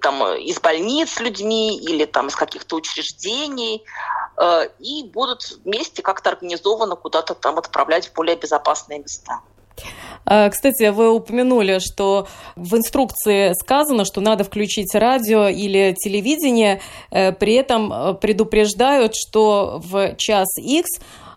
там, 0.00 0.22
из 0.36 0.60
больниц 0.60 1.20
людьми 1.20 1.76
или 1.76 2.04
там 2.04 2.28
из 2.28 2.36
каких-то 2.36 2.76
учреждений, 2.76 3.84
э, 4.40 4.68
и 4.78 5.04
будут 5.04 5.58
вместе 5.64 6.02
как-то 6.02 6.30
организованно 6.30 6.96
куда-то 6.96 7.34
там 7.34 7.58
отправлять 7.58 8.08
в 8.08 8.14
более 8.14 8.36
безопасные 8.36 9.00
места. 9.00 9.40
А, 10.26 10.48
кстати, 10.48 10.88
вы 10.88 11.10
упомянули, 11.10 11.78
что 11.80 12.28
в 12.56 12.76
инструкции 12.76 13.52
сказано, 13.60 14.04
что 14.04 14.20
надо 14.20 14.44
включить 14.44 14.94
радио 14.94 15.48
или 15.48 15.94
телевидение, 15.98 16.80
э, 17.10 17.32
при 17.32 17.54
этом 17.54 17.92
э, 17.92 18.14
предупреждают, 18.14 19.14
что 19.14 19.80
в 19.84 20.16
час 20.16 20.48
X 20.58 20.88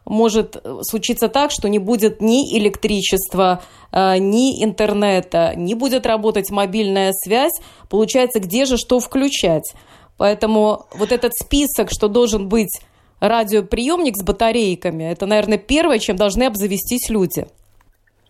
может 0.07 0.55
э, 0.55 0.79
случиться 0.83 1.27
так, 1.27 1.51
что 1.51 1.67
не 1.69 1.79
будет 1.79 2.21
ни 2.21 2.57
электричества, 2.57 3.61
э, 3.91 4.17
ни 4.17 4.63
интернета, 4.63 5.53
не 5.55 5.75
будет 5.75 6.05
работать 6.05 6.49
мобильная 6.49 7.11
связь. 7.13 7.53
Получается, 7.89 8.39
где 8.39 8.65
же 8.65 8.77
что 8.77 8.99
включать? 8.99 9.73
Поэтому 10.17 10.87
вот 10.93 11.11
этот 11.11 11.33
список, 11.35 11.89
что 11.91 12.07
должен 12.07 12.47
быть 12.47 12.79
радиоприемник 13.19 14.15
с 14.15 14.23
батарейками, 14.23 15.03
это, 15.03 15.25
наверное, 15.25 15.57
первое, 15.57 15.99
чем 15.99 16.15
должны 16.15 16.43
обзавестись 16.43 17.09
люди. 17.09 17.47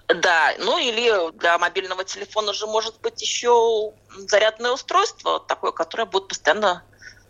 Да, 0.08 0.54
ну 0.60 0.78
или 0.78 1.32
для 1.38 1.58
мобильного 1.58 2.06
телефона 2.06 2.54
же 2.54 2.66
может 2.66 2.96
быть 3.02 3.22
еще 3.22 3.92
зарядное 4.30 4.72
устройство 4.72 5.40
такое, 5.42 5.72
которое 5.72 6.06
будет 6.06 6.30
постоянно 6.30 6.84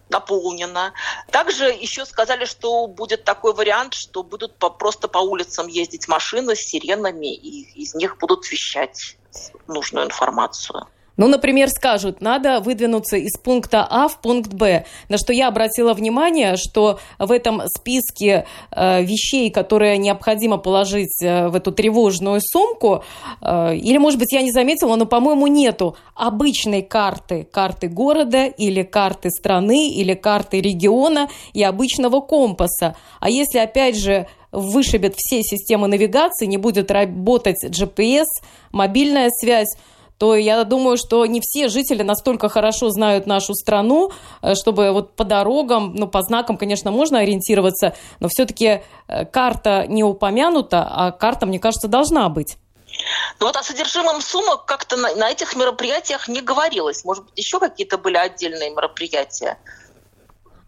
наполнена. 0.10 0.94
Также 1.32 1.66
еще 1.66 2.06
сказали, 2.06 2.46
что 2.46 2.88
будет 2.88 3.24
такой 3.24 3.54
вариант, 3.54 3.94
что 3.94 4.24
будут 4.24 4.58
по, 4.58 4.70
просто 4.70 5.08
по 5.08 5.20
улицам 5.20 5.68
ездить 5.68 6.08
машины 6.08 6.56
с 6.56 6.60
сиренами, 6.60 7.34
и 7.34 7.82
из 7.82 7.94
них 7.96 8.18
будут 8.18 8.50
вещать 8.52 9.18
нужную 9.68 10.06
информацию. 10.06 10.88
Ну, 11.18 11.28
например, 11.28 11.70
скажут, 11.70 12.22
надо 12.22 12.60
выдвинуться 12.60 13.18
из 13.18 13.38
пункта 13.38 13.86
А 13.90 14.08
в 14.08 14.22
пункт 14.22 14.54
Б. 14.54 14.86
На 15.10 15.18
что 15.18 15.34
я 15.34 15.48
обратила 15.48 15.94
внимание, 15.94 16.56
что 16.58 17.00
в 17.18 17.32
этом 17.32 17.64
списке 17.68 18.46
э, 18.72 19.04
вещей, 19.04 19.50
которые 19.50 19.98
необходимо 19.98 20.58
положить 20.58 21.22
э, 21.24 21.48
в 21.48 21.56
эту 21.56 21.72
тревожную 21.72 22.40
сумку, 22.42 23.04
э, 23.42 23.76
или, 23.76 23.98
может 23.98 24.20
быть, 24.20 24.32
я 24.32 24.44
не 24.44 24.52
заметила, 24.52 24.96
но, 24.96 25.08
по-моему, 25.08 25.48
нету 25.48 25.98
обычной 26.14 26.84
карты, 26.84 27.48
карты 27.52 27.88
города 27.88 28.46
или 28.46 28.84
карты 28.84 29.32
страны 29.32 29.90
или 29.90 30.14
карты 30.14 30.62
региона 30.62 31.30
и 31.54 31.64
обычного 31.64 32.22
компаса. 32.22 32.96
А 33.20 33.30
если, 33.32 33.58
опять 33.58 33.98
же, 33.98 34.28
вышибет 34.52 35.16
все 35.18 35.42
системы 35.42 35.88
навигации, 35.88 36.46
не 36.46 36.58
будет 36.58 36.92
работать 36.92 37.66
GPS, 37.66 38.26
мобильная 38.72 39.30
связь, 39.32 39.76
то 40.18 40.36
я 40.36 40.64
думаю, 40.64 40.98
что 40.98 41.26
не 41.26 41.42
все 41.42 41.68
жители 41.68 42.04
настолько 42.04 42.50
хорошо 42.50 42.90
знают 42.90 43.28
нашу 43.28 43.54
страну, 43.54 44.12
э, 44.42 44.56
чтобы 44.56 44.92
вот 44.92 45.16
по 45.16 45.24
дорогам, 45.24 45.94
ну, 45.96 46.08
по 46.08 46.22
знакам, 46.22 46.58
конечно, 46.58 46.92
можно 46.92 47.20
ориентироваться, 47.20 47.96
но 48.20 48.28
все-таки 48.30 48.82
э, 49.08 49.26
карта 49.26 49.86
не 49.88 50.04
упомянута, 50.04 50.88
а 50.90 51.12
карта, 51.12 51.46
мне 51.46 51.60
кажется, 51.60 51.88
должна 51.88 52.30
быть. 52.30 52.58
Ну 53.40 53.46
вот 53.46 53.56
о 53.56 53.64
содержимом 53.64 54.22
сумок 54.22 54.66
как-то 54.66 54.98
на, 54.98 55.14
на 55.16 55.30
этих 55.30 55.56
мероприятиях 55.56 56.28
не 56.28 56.42
говорилось. 56.42 57.06
Может 57.06 57.26
быть, 57.26 57.34
еще 57.38 57.60
какие-то 57.60 57.98
были 57.98 58.18
отдельные 58.18 58.72
мероприятия? 58.72 59.58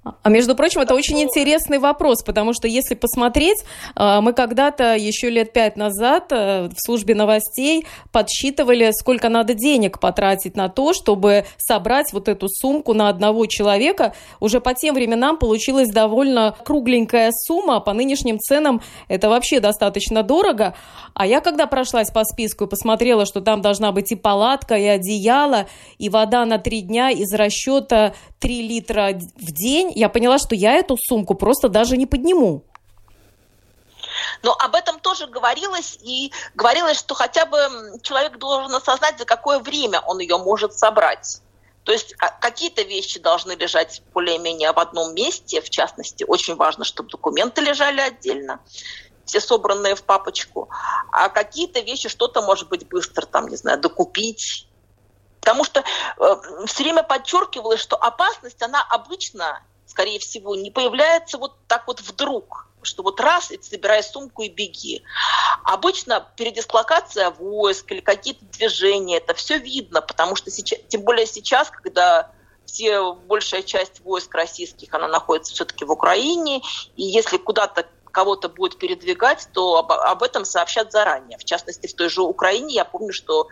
А 0.04 0.30
между 0.30 0.56
прочим, 0.56 0.80
это 0.80 0.96
очень 0.96 1.22
интересный 1.22 1.78
вопрос, 1.78 2.24
потому 2.24 2.54
что 2.54 2.70
если 2.70 2.96
посмотреть, 2.96 3.64
э, 3.98 4.22
мы 4.22 4.32
когда-то 4.32 4.96
еще 4.96 5.30
лет 5.30 5.52
пять 5.52 5.76
назад 5.76 6.32
э, 6.32 6.70
в 6.70 6.76
службе 6.78 7.16
новостей 7.16 7.86
подсчитывали, 8.14 8.92
сколько 8.92 9.28
надо 9.28 9.54
денег 9.54 10.00
потратить 10.00 10.56
на 10.56 10.70
то, 10.70 10.94
чтобы 10.94 11.46
собрать 11.58 12.14
вот 12.14 12.30
эту 12.30 12.48
сумку 12.48 12.94
на 12.94 13.10
одного 13.10 13.46
человека. 13.46 14.14
Уже 14.40 14.62
по 14.62 14.74
тем 14.74 14.96
временам 14.96 15.38
получилась 15.38 15.90
довольно 15.90 16.56
кругленькая 16.64 17.32
сумма, 17.34 17.78
а 17.78 17.80
по 17.82 17.92
нынешним 17.92 18.40
ценам 18.40 18.82
это 19.10 19.28
вообще 19.28 19.60
достаточно 19.60 20.24
дорого. 20.24 20.76
А 21.14 21.28
я 21.28 21.42
когда 21.42 21.68
прошлась 21.68 22.10
по 22.10 22.24
списку 22.24 22.64
и 22.64 22.70
посмотрела, 22.70 23.26
что 23.26 23.42
там 23.42 23.62
должна 23.62 23.92
быть 23.92 24.14
и 24.14 24.16
палатка, 24.16 24.76
и 24.76 24.86
одеяло, 24.86 25.68
и 25.98 26.08
вода 26.08 26.46
на 26.46 26.58
три 26.58 26.82
дня 26.82 27.10
из 27.10 27.34
расчета 27.34 28.14
3 28.40 28.68
литра 28.68 29.12
в 29.14 29.52
день, 29.52 29.92
я 29.96 30.10
поняла, 30.10 30.38
что 30.38 30.56
я 30.56 30.74
эту 30.74 30.98
сумку 30.98 31.36
просто 31.36 31.70
даже 31.70 31.98
не 31.98 32.06
подниму. 32.06 32.64
Но 34.44 34.54
об 34.54 34.76
этом 34.76 35.00
тоже 35.00 35.28
говорилось, 35.28 35.98
и 36.02 36.32
говорилось, 36.56 36.98
что 36.98 37.16
хотя 37.16 37.46
бы 37.46 37.58
человек 38.02 38.38
должен 38.38 38.74
осознать, 38.74 39.18
за 39.18 39.26
какое 39.26 39.60
время 39.60 40.00
он 40.02 40.20
ее 40.20 40.38
может 40.38 40.74
собрать. 40.74 41.42
То 41.84 41.92
есть 41.92 42.14
а, 42.20 42.30
какие-то 42.30 42.84
вещи 42.84 43.20
должны 43.20 43.54
лежать 43.54 44.02
более-менее 44.14 44.72
в 44.74 44.80
одном 44.80 45.16
месте, 45.16 45.62
в 45.62 45.70
частности, 45.70 46.24
очень 46.24 46.56
важно, 46.56 46.86
чтобы 46.86 47.10
документы 47.10 47.62
лежали 47.62 48.00
отдельно, 48.00 48.60
все 49.26 49.40
собранные 49.40 49.96
в 49.96 50.04
папочку, 50.04 50.70
а 51.12 51.30
какие-то 51.30 51.80
вещи, 51.80 52.10
что-то 52.10 52.42
может 52.42 52.70
быть 52.70 52.88
быстро, 52.88 53.26
там, 53.26 53.48
не 53.48 53.56
знаю, 53.56 53.80
докупить, 53.80 54.68
Потому 55.42 55.64
что 55.64 55.84
э, 56.18 56.36
все 56.66 56.84
время 56.84 57.04
подчеркивалось, 57.04 57.80
что 57.80 57.96
опасность, 57.96 58.62
она 58.62 58.86
обычно, 58.90 59.62
скорее 59.86 60.20
всего, 60.20 60.56
не 60.56 60.72
появляется 60.72 61.38
вот 61.38 61.56
так 61.68 61.88
вот 61.88 62.02
вдруг, 62.02 62.68
что 62.82 63.04
вот 63.04 63.20
раз, 63.20 63.52
и 63.52 63.58
ты 63.58 63.64
собирай 63.64 64.04
сумку 64.04 64.44
и 64.44 64.50
беги. 64.50 65.04
Обычно 65.64 66.28
передислокация 66.36 67.30
войск 67.32 67.92
или 67.92 68.00
какие-то 68.00 68.46
движения, 68.46 69.18
это 69.18 69.34
все 69.34 69.58
видно, 69.58 70.02
потому 70.02 70.36
что 70.36 70.52
сейчас, 70.52 70.80
тем 70.88 71.02
более 71.02 71.26
сейчас, 71.26 71.70
когда 71.70 72.32
все, 72.66 73.14
большая 73.14 73.64
часть 73.64 74.00
войск 74.02 74.34
российских, 74.36 74.94
она 74.94 75.08
находится 75.08 75.54
все-таки 75.54 75.86
в 75.86 75.92
Украине, 75.92 76.62
и 76.96 77.04
если 77.04 77.38
куда-то 77.38 77.88
кого-то 78.12 78.50
будет 78.50 78.78
передвигать, 78.78 79.48
то 79.54 79.78
об, 79.78 79.92
об 79.92 80.24
этом 80.24 80.46
сообщат 80.46 80.92
заранее. 80.92 81.38
В 81.38 81.46
частности, 81.46 81.88
в 81.88 81.94
той 81.94 82.10
же 82.10 82.22
Украине 82.22 82.74
я 82.74 82.86
помню, 82.86 83.14
что 83.14 83.48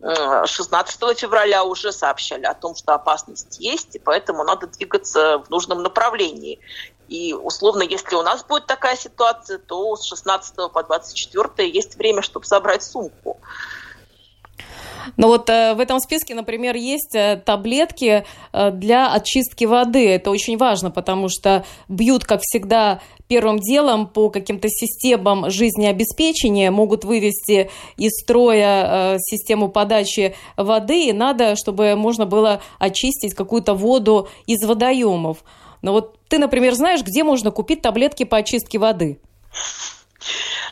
16 0.00 1.18
февраля 1.18 1.64
уже 1.64 1.92
сообщали 1.92 2.44
о 2.44 2.54
том, 2.54 2.76
что 2.76 2.94
опасность 2.94 3.58
есть, 3.58 3.96
и 3.96 3.98
поэтому 3.98 4.44
надо 4.44 4.68
двигаться 4.68 5.38
в 5.38 5.50
нужном 5.50 5.82
направлении. 5.82 6.60
И 7.08 7.32
условно, 7.32 7.82
если 7.82 8.14
у 8.14 8.22
нас 8.22 8.44
будет 8.44 8.66
такая 8.66 8.96
ситуация, 8.96 9.58
то 9.58 9.96
с 9.96 10.04
16 10.04 10.72
по 10.72 10.82
24 10.82 11.68
есть 11.68 11.96
время, 11.96 12.22
чтобы 12.22 12.46
собрать 12.46 12.82
сумку. 12.84 13.38
Но 15.16 15.28
вот 15.28 15.48
э, 15.50 15.74
в 15.74 15.80
этом 15.80 16.00
списке, 16.00 16.34
например, 16.34 16.76
есть 16.76 17.14
э, 17.14 17.40
таблетки 17.44 18.24
э, 18.52 18.70
для 18.70 19.12
очистки 19.12 19.64
воды. 19.64 20.08
Это 20.08 20.30
очень 20.30 20.56
важно, 20.56 20.90
потому 20.90 21.28
что 21.28 21.64
бьют, 21.88 22.24
как 22.24 22.40
всегда, 22.42 23.00
первым 23.26 23.58
делом 23.58 24.06
по 24.06 24.30
каким-то 24.30 24.68
системам 24.68 25.50
жизнеобеспечения, 25.50 26.70
могут 26.70 27.04
вывести 27.04 27.70
из 27.96 28.12
строя 28.22 29.18
систему 29.18 29.68
подачи 29.68 30.34
воды, 30.56 31.08
и 31.08 31.12
надо, 31.12 31.54
чтобы 31.56 31.94
можно 31.94 32.24
было 32.24 32.62
очистить 32.78 33.34
какую-то 33.34 33.74
воду 33.74 34.28
из 34.46 34.66
водоемов. 34.66 35.44
Но 35.82 35.92
вот 35.92 36.18
ты, 36.28 36.38
например, 36.38 36.74
знаешь, 36.74 37.02
где 37.02 37.22
можно 37.22 37.50
купить 37.50 37.82
таблетки 37.82 38.24
по 38.24 38.38
очистке 38.38 38.78
воды? 38.78 39.20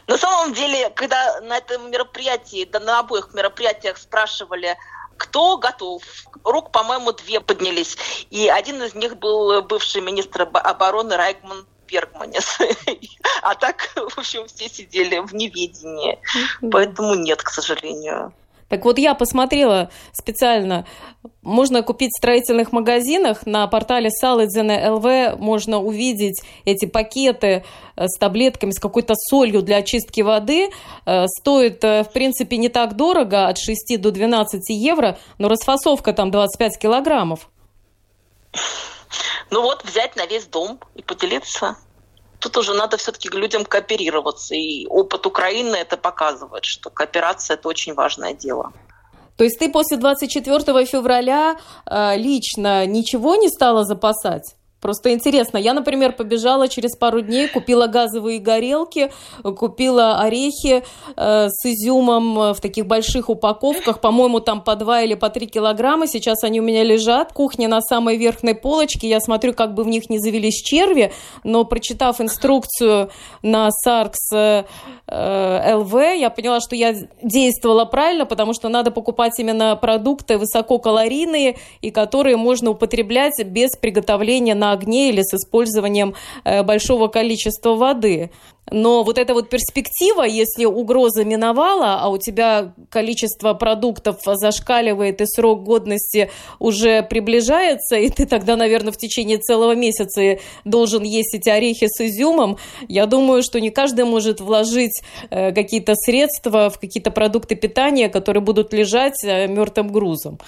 На 0.07 0.19
самом 0.19 0.53
деле, 0.53 0.91
когда 0.91 1.41
на 1.41 1.59
этом 1.59 1.91
мероприятии, 1.91 2.65
да 2.65 2.81
на 2.81 3.01
обоих 3.01 3.35
мероприятиях 3.35 3.99
спрашивали, 3.99 4.77
кто 5.17 5.57
готов? 5.57 6.03
Рук, 6.45 6.71
по-моему, 6.71 7.13
две 7.13 7.41
поднялись. 7.41 7.97
И 8.31 8.49
один 8.49 8.83
из 8.83 8.95
них 8.95 9.17
был 9.17 9.63
бывший 9.63 10.01
министр 10.03 10.43
обороны 10.53 11.17
Райкман 11.17 11.67
Бергманис. 11.87 12.59
А 13.43 13.55
так, 13.55 13.93
в 13.95 14.19
общем, 14.19 14.47
все 14.49 14.69
сидели 14.69 15.19
в 15.19 15.33
неведении. 15.33 16.19
Поэтому 16.73 17.15
нет, 17.15 17.43
к 17.43 17.51
сожалению. 17.51 18.33
Так 18.69 18.85
вот, 18.85 18.99
я 18.99 19.15
посмотрела 19.15 19.91
специально. 20.13 20.87
Можно 21.43 21.83
купить 21.83 22.11
в 22.13 22.19
строительных 22.19 22.73
магазинах. 22.73 23.47
На 23.47 23.67
портале 23.69 24.11
Саладзина 24.11 24.93
ЛВ 24.95 25.39
можно 25.39 25.79
увидеть 25.79 26.43
эти 26.65 26.87
пакеты 26.87 27.65
э, 27.97 28.07
с 28.09 28.19
таблетками, 28.19 28.73
с 28.73 28.81
какой-то 28.81 29.15
солью 29.15 29.63
для 29.63 29.77
очистки 29.77 30.21
воды. 30.21 30.71
Э, 31.05 31.27
стоит, 31.29 31.85
э, 31.85 32.03
в 32.03 32.13
принципе, 32.13 32.57
не 32.57 32.69
так 32.69 32.97
дорого, 32.97 33.47
от 33.47 33.59
6 33.59 34.01
до 34.01 34.11
12 34.11 34.71
евро, 34.71 35.19
но 35.39 35.49
расфасовка 35.49 36.13
там 36.13 36.31
25 36.31 36.79
килограммов. 36.79 37.49
Ну 39.51 39.63
вот, 39.63 39.85
взять 39.85 40.17
на 40.17 40.27
весь 40.27 40.47
дом 40.47 40.81
и 40.97 41.03
поделиться 41.03 41.77
тут 42.39 42.57
уже 42.57 42.75
надо 42.75 42.97
все-таки 42.97 43.29
людям 43.29 43.65
кооперироваться. 43.65 44.55
И 44.55 44.87
опыт 44.87 45.27
Украины 45.27 45.77
это 45.77 45.97
показывает, 45.97 46.65
что 46.65 46.91
кооперация 46.91 47.55
это 47.55 47.69
очень 47.69 47.95
важное 47.95 48.35
дело. 48.35 48.73
То 49.37 49.45
есть 49.45 49.59
ты 49.59 49.71
после 49.71 49.99
24 49.99 50.87
февраля 50.87 51.59
э, 51.85 52.17
лично 52.17 52.87
ничего 52.87 53.37
не 53.37 53.49
стала 53.49 53.85
запасать? 53.85 54.57
Просто 54.81 55.13
интересно. 55.13 55.57
Я, 55.57 55.73
например, 55.73 56.13
побежала 56.13 56.69
через 56.69 56.97
пару 56.97 57.23
дней, 57.23 57.49
купила 57.49 57.87
газовые 57.87 58.39
горелки, 58.39 59.11
купила 59.43 60.21
орехи 60.21 60.85
э, 61.17 61.49
с 61.49 61.65
изюмом 61.65 62.53
в 62.53 62.61
таких 62.61 62.87
больших 62.87 63.31
упаковках. 63.31 64.01
По-моему, 64.01 64.41
там 64.41 64.61
по 64.61 64.77
2 64.77 65.03
или 65.03 65.15
по 65.15 65.31
3 65.31 65.47
килограмма. 65.47 66.07
Сейчас 66.07 66.45
они 66.45 66.61
у 66.61 66.63
меня 66.63 66.85
лежат. 66.85 67.33
Кухня 67.33 67.69
на 67.69 67.81
самой 67.81 68.17
верхней 68.17 68.55
полочке. 68.55 69.09
Я 69.09 69.21
смотрю, 69.21 69.55
как 69.55 69.75
бы 69.75 69.83
в 69.83 69.89
них 69.89 70.11
не 70.11 70.19
завелись 70.19 70.63
черви. 70.63 71.13
Но 71.43 71.65
прочитав 71.65 72.21
инструкцию 72.21 73.11
на 73.43 73.71
Саркс 73.71 74.31
э, 74.33 74.65
ЛВ, 75.09 75.95
я 75.95 76.31
поняла, 76.31 76.61
что 76.61 76.77
я 76.77 76.95
действовала 77.23 77.87
правильно, 77.87 78.27
потому 78.27 78.53
что 78.53 78.69
надо 78.69 78.91
покупать 78.91 79.39
именно 79.39 79.75
продукты 79.77 80.37
высококалорийные 80.37 81.57
и 81.81 81.91
которые 81.91 82.37
можно 82.37 82.71
употреблять 82.71 83.43
без 83.45 83.77
приготовления 83.77 84.55
на 84.55 84.76
огне 84.77 85.11
или 85.11 85.23
с 85.23 85.35
использованием 85.35 86.15
э, 86.45 86.63
большого 86.63 87.09
количества 87.09 87.75
воды. 87.75 88.31
Но 88.71 89.05
вот 89.05 89.19
эта 89.19 89.33
вот 89.33 89.49
перспектива, 89.49 90.25
если 90.25 90.65
угроза 90.65 91.25
миновала, 91.25 92.01
а 92.01 92.09
у 92.09 92.19
тебя 92.19 92.75
количество 92.91 93.55
продуктов 93.55 94.17
зашкаливает 94.25 95.21
и 95.21 95.27
срок 95.27 95.63
годности 95.63 96.31
уже 96.59 97.03
приближается, 97.03 97.97
и 97.97 98.09
ты 98.09 98.27
тогда, 98.27 98.57
наверное, 98.57 98.93
в 98.93 98.97
течение 98.97 99.39
целого 99.39 99.77
месяца 99.77 100.39
должен 100.65 101.05
есть 101.05 101.35
эти 101.35 101.49
орехи 101.49 101.87
с 101.87 102.01
изюмом, 102.01 102.59
я 102.89 103.07
думаю, 103.07 103.43
что 103.45 103.61
не 103.61 103.71
каждый 103.71 104.05
может 104.05 104.41
вложить 104.41 105.01
э, 105.31 105.53
какие-то 105.53 105.95
средства 105.95 106.69
в 106.69 106.81
какие-то 106.81 107.13
продукты 107.13 107.55
питания, 107.55 108.09
которые 108.09 108.43
будут 108.43 108.73
лежать 108.73 109.23
э, 109.25 109.47
мертвым 109.47 109.93
грузом. 109.93 110.41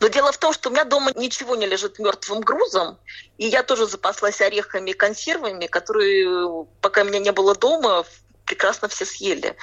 Но 0.00 0.08
дело 0.08 0.32
в 0.32 0.38
том, 0.38 0.52
что 0.52 0.68
у 0.68 0.72
меня 0.72 0.84
дома 0.84 1.12
ничего 1.14 1.56
не 1.56 1.66
лежит 1.66 1.98
мертвым 1.98 2.40
грузом, 2.40 2.98
и 3.36 3.46
я 3.46 3.62
тоже 3.62 3.86
запаслась 3.86 4.40
орехами 4.40 4.90
и 4.90 4.94
консервами, 4.94 5.66
которые, 5.66 6.66
пока 6.80 7.02
меня 7.02 7.18
не 7.18 7.32
было 7.32 7.54
дома, 7.54 8.04
прекрасно 8.44 8.88
все 8.88 9.04
съели. 9.04 9.56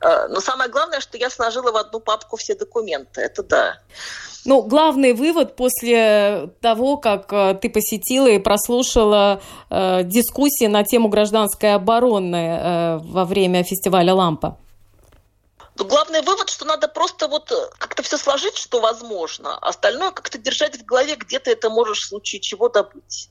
Э, 0.00 0.28
но 0.28 0.40
самое 0.40 0.70
главное, 0.70 1.00
что 1.00 1.18
я 1.18 1.30
сложила 1.30 1.72
в 1.72 1.76
одну 1.76 2.00
папку 2.00 2.36
все 2.36 2.54
документы. 2.54 3.20
Это 3.20 3.42
да. 3.42 3.78
Ну, 4.44 4.62
главный 4.62 5.12
вывод 5.12 5.54
после 5.54 6.50
того, 6.60 6.96
как 6.96 7.32
э, 7.32 7.54
ты 7.60 7.70
посетила 7.70 8.26
и 8.26 8.38
прослушала 8.38 9.40
э, 9.70 10.02
дискуссии 10.04 10.66
на 10.66 10.82
тему 10.82 11.08
гражданской 11.08 11.74
обороны 11.74 12.36
э, 12.36 12.98
во 12.98 13.24
время 13.24 13.62
фестиваля 13.62 14.14
«Лампа». 14.14 14.58
Но 15.82 15.88
главный 15.88 16.22
вывод, 16.22 16.48
что 16.48 16.64
надо 16.64 16.86
просто 16.86 17.26
вот 17.26 17.50
э, 17.50 17.70
как-то 17.76 18.04
все 18.04 18.16
сложить, 18.16 18.56
что 18.56 18.78
возможно, 18.78 19.58
а 19.58 19.70
остальное 19.70 20.12
как-то 20.12 20.38
держать 20.38 20.76
в 20.76 20.84
голове, 20.84 21.16
где 21.16 21.40
ты 21.40 21.50
это 21.50 21.70
можешь 21.70 22.02
в 22.02 22.06
случае 22.06 22.40
чего 22.40 22.68
добыть. 22.68 23.30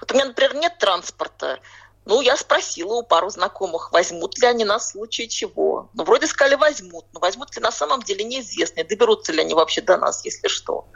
Вот 0.00 0.10
у 0.10 0.14
меня, 0.14 0.24
например, 0.24 0.54
нет 0.54 0.78
транспорта. 0.78 1.58
Ну, 2.06 2.22
я 2.22 2.38
спросила 2.38 2.94
у 2.94 3.02
пару 3.02 3.28
знакомых, 3.28 3.92
возьмут 3.92 4.38
ли 4.38 4.46
они 4.46 4.64
нас 4.64 4.86
в 4.86 4.92
случае 4.92 5.28
чего. 5.28 5.90
Ну, 5.92 6.04
вроде 6.04 6.26
сказали, 6.26 6.54
возьмут. 6.54 7.04
Но 7.12 7.20
возьмут 7.20 7.54
ли 7.54 7.60
на 7.60 7.70
самом 7.70 8.02
деле 8.02 8.24
неизвестно. 8.24 8.82
Доберутся 8.82 9.34
ли 9.34 9.42
они 9.42 9.52
вообще 9.52 9.82
до 9.82 9.98
нас, 9.98 10.24
если 10.24 10.48
что. 10.48 10.86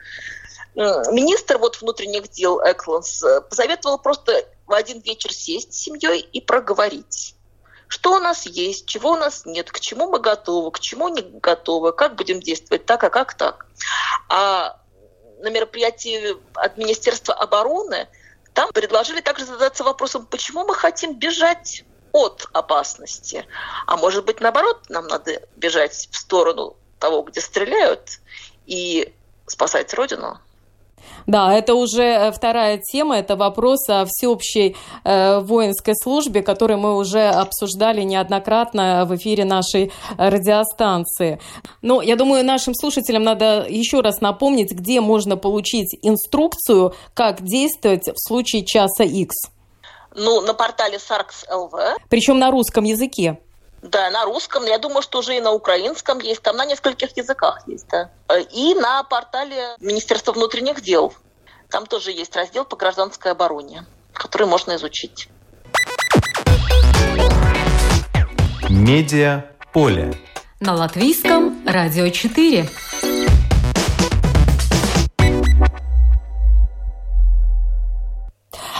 Министр 0.74 1.58
вот 1.58 1.82
внутренних 1.82 2.30
дел 2.30 2.62
Экланс 2.64 3.22
э, 3.22 3.42
посоветовал 3.42 3.98
просто 3.98 4.42
в 4.64 4.72
один 4.72 5.00
вечер 5.00 5.34
сесть 5.34 5.74
с 5.74 5.82
семьей 5.82 6.20
и 6.20 6.40
проговорить 6.40 7.36
что 7.92 8.14
у 8.14 8.18
нас 8.20 8.46
есть, 8.46 8.86
чего 8.86 9.10
у 9.10 9.16
нас 9.16 9.44
нет, 9.44 9.70
к 9.70 9.78
чему 9.78 10.08
мы 10.08 10.18
готовы, 10.18 10.70
к 10.70 10.80
чему 10.80 11.08
не 11.08 11.20
готовы, 11.20 11.92
как 11.92 12.14
будем 12.14 12.40
действовать 12.40 12.86
так, 12.86 13.04
а 13.04 13.10
как 13.10 13.34
так. 13.34 13.66
А 14.30 14.80
на 15.40 15.50
мероприятии 15.50 16.38
от 16.54 16.78
Министерства 16.78 17.34
обороны, 17.34 18.08
там 18.54 18.72
предложили 18.72 19.20
также 19.20 19.44
задаться 19.44 19.84
вопросом, 19.84 20.24
почему 20.24 20.64
мы 20.64 20.74
хотим 20.74 21.18
бежать 21.18 21.84
от 22.12 22.46
опасности. 22.54 23.46
А 23.86 23.98
может 23.98 24.24
быть, 24.24 24.40
наоборот, 24.40 24.88
нам 24.88 25.06
надо 25.06 25.46
бежать 25.56 26.08
в 26.10 26.16
сторону 26.16 26.78
того, 26.98 27.20
где 27.20 27.42
стреляют, 27.42 28.20
и 28.64 29.12
спасать 29.46 29.92
Родину. 29.92 30.40
Да, 31.26 31.52
это 31.54 31.74
уже 31.74 32.02
э, 32.02 32.32
вторая 32.32 32.78
тема, 32.78 33.16
это 33.16 33.36
вопрос 33.36 33.88
о 33.88 34.04
всеобщей 34.06 34.76
э, 35.04 35.40
воинской 35.40 35.94
службе, 35.96 36.42
который 36.42 36.76
мы 36.76 36.96
уже 36.96 37.28
обсуждали 37.28 38.02
неоднократно 38.02 39.04
в 39.06 39.14
эфире 39.16 39.44
нашей 39.44 39.92
радиостанции. 40.16 41.40
Но 41.80 42.02
я 42.02 42.16
думаю, 42.16 42.44
нашим 42.44 42.74
слушателям 42.74 43.22
надо 43.22 43.66
еще 43.68 44.00
раз 44.00 44.20
напомнить, 44.20 44.72
где 44.72 45.00
можно 45.00 45.36
получить 45.36 45.98
инструкцию, 46.02 46.94
как 47.14 47.42
действовать 47.42 48.08
в 48.08 48.16
случае 48.16 48.64
часа 48.64 49.04
X. 49.04 49.34
Ну, 50.14 50.40
на 50.42 50.54
портале 50.54 50.98
Саркс 50.98 51.44
ЛВ. 51.50 51.72
Причем 52.08 52.38
на 52.38 52.50
русском 52.50 52.84
языке. 52.84 53.38
Да, 53.82 54.10
на 54.10 54.24
русском, 54.24 54.64
я 54.64 54.78
думаю, 54.78 55.02
что 55.02 55.18
уже 55.18 55.36
и 55.36 55.40
на 55.40 55.50
украинском 55.50 56.20
есть, 56.20 56.40
там 56.40 56.56
на 56.56 56.64
нескольких 56.64 57.16
языках 57.16 57.62
есть, 57.66 57.88
да. 57.88 58.10
И 58.52 58.74
на 58.74 59.02
портале 59.02 59.74
Министерства 59.80 60.32
внутренних 60.32 60.80
дел. 60.82 61.12
Там 61.68 61.86
тоже 61.86 62.12
есть 62.12 62.36
раздел 62.36 62.64
по 62.64 62.76
гражданской 62.76 63.32
обороне, 63.32 63.84
который 64.12 64.46
можно 64.46 64.76
изучить. 64.76 65.28
Медиа 68.70 69.46
поле. 69.72 70.14
На 70.60 70.74
латвийском 70.74 71.66
радио 71.66 72.08
4. 72.08 72.68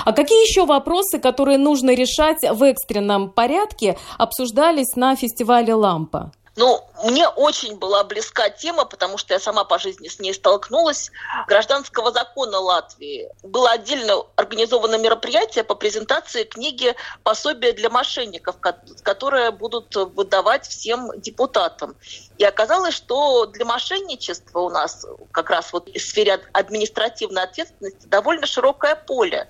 А 0.05 0.13
какие 0.13 0.49
еще 0.49 0.67
вопросы, 0.67 1.19
которые 1.19 1.59
нужно 1.59 1.95
решать 1.95 2.39
в 2.43 2.63
экстренном 2.63 3.31
порядке, 3.31 3.99
обсуждались 4.19 4.97
на 4.97 5.17
фестивале 5.17 5.75
«Лампа»? 5.75 6.33
Ну, 6.55 6.85
мне 7.05 7.29
очень 7.29 7.77
была 7.77 8.05
близка 8.05 8.51
тема, 8.51 8.85
потому 8.85 9.17
что 9.17 9.33
я 9.33 9.41
сама 9.41 9.65
по 9.65 9.79
жизни 9.79 10.09
с 10.09 10.19
ней 10.19 10.35
столкнулась. 10.35 11.11
Гражданского 11.49 12.13
закона 12.13 12.59
Латвии 12.59 13.31
было 13.43 13.71
отдельно 13.71 14.25
организовано 14.37 14.99
мероприятие 14.99 15.65
по 15.65 15.75
презентации 15.75 16.45
книги 16.45 16.95
«Пособие 17.23 17.73
для 17.73 17.89
мошенников», 17.89 18.57
которые 19.03 19.51
будут 19.51 19.97
выдавать 19.97 20.67
всем 20.67 21.19
депутатам. 21.19 21.97
И 22.37 22.45
оказалось, 22.45 22.95
что 22.95 23.47
для 23.47 23.65
мошенничества 23.65 24.61
у 24.61 24.69
нас 24.69 25.07
как 25.31 25.49
раз 25.49 25.73
вот 25.73 25.89
в 25.89 25.99
сфере 25.99 26.39
административной 26.53 27.45
ответственности 27.45 28.07
довольно 28.09 28.47
широкое 28.47 28.95
поле. 28.95 29.49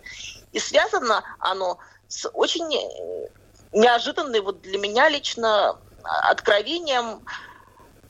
И 0.53 0.59
связано 0.59 1.25
оно 1.39 1.79
с 2.09 2.29
очень 2.31 2.75
э, 2.75 3.29
неожиданной 3.73 4.41
вот 4.41 4.61
для 4.61 4.79
меня 4.79 5.09
лично 5.09 5.79
откровением, 6.03 7.25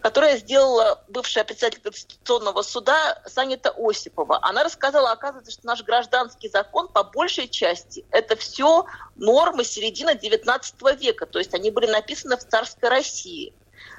которое 0.00 0.36
сделала 0.36 1.02
бывшая 1.08 1.44
председатель 1.44 1.80
Конституционного 1.80 2.62
суда 2.62 3.20
Санита 3.26 3.72
Осипова. 3.76 4.40
Она 4.42 4.64
рассказала, 4.64 5.12
оказывается, 5.12 5.52
что 5.52 5.66
наш 5.66 5.82
гражданский 5.84 6.48
закон 6.48 6.88
по 6.88 7.04
большей 7.04 7.48
части 7.48 8.04
это 8.10 8.34
все 8.34 8.86
нормы 9.14 9.64
середины 9.64 10.10
XIX 10.10 10.96
века, 10.96 11.26
то 11.26 11.38
есть 11.38 11.54
они 11.54 11.70
были 11.70 11.86
написаны 11.86 12.36
в 12.36 12.44
царской 12.44 12.88
России. 12.88 13.54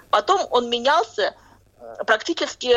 Потом 0.09 0.45
он 0.51 0.69
менялся 0.69 1.33
э, 1.79 2.03
практически 2.05 2.75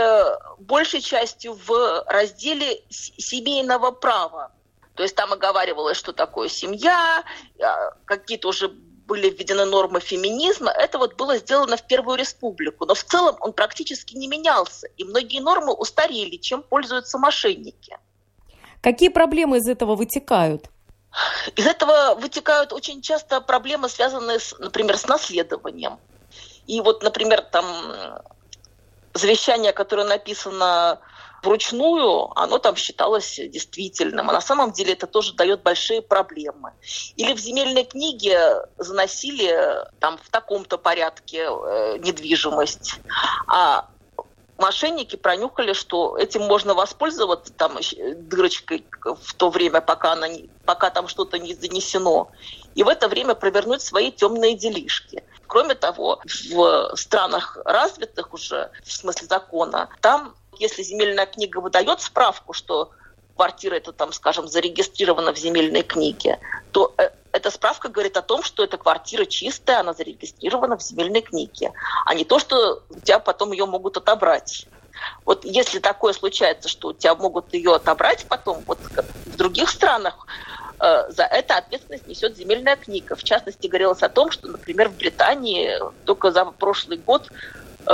большей 0.61 1.01
частью 1.01 1.55
в 1.55 2.05
разделе 2.07 2.83
семейного 2.89 3.91
права. 3.91 4.53
То 4.97 5.03
есть 5.03 5.15
там 5.15 5.33
оговаривалось, 5.33 5.97
что 5.97 6.13
такое 6.13 6.49
семья, 6.49 7.23
а, 7.61 7.91
какие-то 8.07 8.49
уже 8.49 8.69
были 8.69 9.31
введены 9.31 9.65
нормы 9.67 10.01
феминизма, 10.01 10.71
это 10.71 10.99
вот 10.99 11.15
было 11.15 11.37
сделано 11.37 11.77
в 11.77 11.87
Первую 11.87 12.19
Республику. 12.19 12.87
Но 12.87 12.95
в 12.95 13.05
целом 13.05 13.37
он 13.41 13.53
практически 13.53 14.17
не 14.17 14.27
менялся, 14.27 14.89
и 14.97 15.05
многие 15.05 15.41
нормы 15.41 15.73
устарели, 15.73 16.37
чем 16.37 16.63
пользуются 16.63 17.19
мошенники. 17.19 17.97
Какие 18.81 19.11
проблемы 19.11 19.59
из 19.59 19.69
этого 19.69 19.95
вытекают? 19.95 20.71
Из 21.55 21.67
этого 21.67 22.15
вытекают 22.15 22.73
очень 22.73 23.01
часто 23.01 23.41
проблемы, 23.41 23.89
связанные, 23.89 24.39
с, 24.39 24.59
например, 24.59 24.99
с 24.99 25.07
наследованием. 25.07 25.99
И 26.67 26.81
вот, 26.81 27.03
например, 27.03 27.43
там 27.43 27.65
завещание, 29.15 29.73
которое 29.73 30.07
написано 30.07 31.01
вручную, 31.47 32.39
оно 32.39 32.59
там 32.59 32.77
считалось 32.77 33.37
действительным. 33.37 34.29
А 34.29 34.33
на 34.33 34.41
самом 34.41 34.73
деле 34.73 34.93
это 34.93 35.07
тоже 35.07 35.33
дает 35.35 35.63
большие 35.63 36.03
проблемы. 36.03 36.73
Или 37.17 37.33
в 37.33 37.39
земельной 37.39 37.85
книге 37.85 38.67
заносили 38.77 39.57
там 40.01 40.19
в 40.19 40.29
таком-то 40.29 40.77
порядке 40.77 41.47
э, 41.49 41.99
недвижимость, 41.99 42.97
а 43.47 43.89
мошенники 44.59 45.17
пронюхали, 45.17 45.73
что 45.73 46.17
этим 46.19 46.43
можно 46.43 46.75
воспользоваться 46.75 47.53
там 47.53 47.79
дырочкой 48.17 48.85
в 49.05 49.35
то 49.35 49.51
время, 49.51 49.81
пока, 49.81 50.13
она 50.13 50.29
пока 50.65 50.91
там 50.91 51.09
что-то 51.09 51.39
не 51.39 51.55
занесено, 51.55 52.31
и 52.75 52.83
в 52.83 52.89
это 52.89 53.09
время 53.09 53.35
провернуть 53.35 53.83
свои 53.83 54.11
темные 54.11 54.57
делишки. 54.57 55.23
Кроме 55.47 55.75
того, 55.75 56.21
в 56.51 56.97
странах 56.97 57.57
развитых 57.65 58.35
уже, 58.35 58.71
в 58.85 58.93
смысле 58.93 59.29
закона, 59.29 59.89
там 60.01 60.35
если 60.61 60.83
земельная 60.83 61.27
книга 61.27 61.59
выдает 61.59 62.01
справку, 62.01 62.53
что 62.53 62.91
квартира 63.37 63.75
это 63.75 63.93
там, 63.93 64.13
скажем, 64.13 64.49
зарегистрирована 64.49 65.33
в 65.33 65.39
земельной 65.39 65.83
книге, 65.83 66.39
то 66.73 66.95
э, 66.97 67.11
эта 67.33 67.51
справка 67.51 67.89
говорит 67.89 68.17
о 68.17 68.23
том, 68.23 68.43
что 68.43 68.65
эта 68.65 68.79
квартира 68.79 69.27
чистая, 69.27 69.81
она 69.81 69.93
зарегистрирована 69.93 70.77
в 70.79 70.83
земельной 70.83 71.21
книге, 71.21 71.73
а 72.07 72.15
не 72.15 72.25
то, 72.25 72.39
что 72.39 72.83
у 72.89 73.01
тебя 73.01 73.19
потом 73.19 73.53
ее 73.53 73.67
могут 73.67 73.97
отобрать. 73.99 74.67
Вот 75.25 75.45
если 75.45 75.79
такое 75.79 76.15
случается, 76.15 76.69
что 76.69 76.89
у 76.89 76.93
тебя 76.95 77.15
могут 77.15 77.53
ее 77.53 77.75
отобрать 77.75 78.27
потом, 78.27 78.63
вот 78.67 78.79
в 79.27 79.37
других 79.37 79.69
странах 79.69 80.27
э, 80.81 81.11
за 81.11 81.25
это 81.25 81.59
ответственность 81.59 82.07
несет 82.07 82.37
земельная 82.37 82.77
книга. 82.77 83.15
В 83.17 83.23
частности, 83.23 83.67
говорилось 83.67 84.03
о 84.03 84.09
том, 84.09 84.31
что, 84.31 84.49
например, 84.49 84.89
в 84.89 84.97
Британии 84.97 85.79
только 86.07 86.31
за 86.33 86.47
прошлый 86.47 86.97
год 86.97 87.29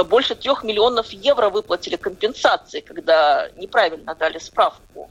больше 0.04 0.34
трех 0.34 0.64
миллионов 0.64 1.10
евро 1.10 1.50
выплатили 1.50 1.96
компенсации, 1.96 2.80
когда 2.80 3.48
неправильно 3.56 4.14
дали 4.14 4.38
справку. 4.38 5.10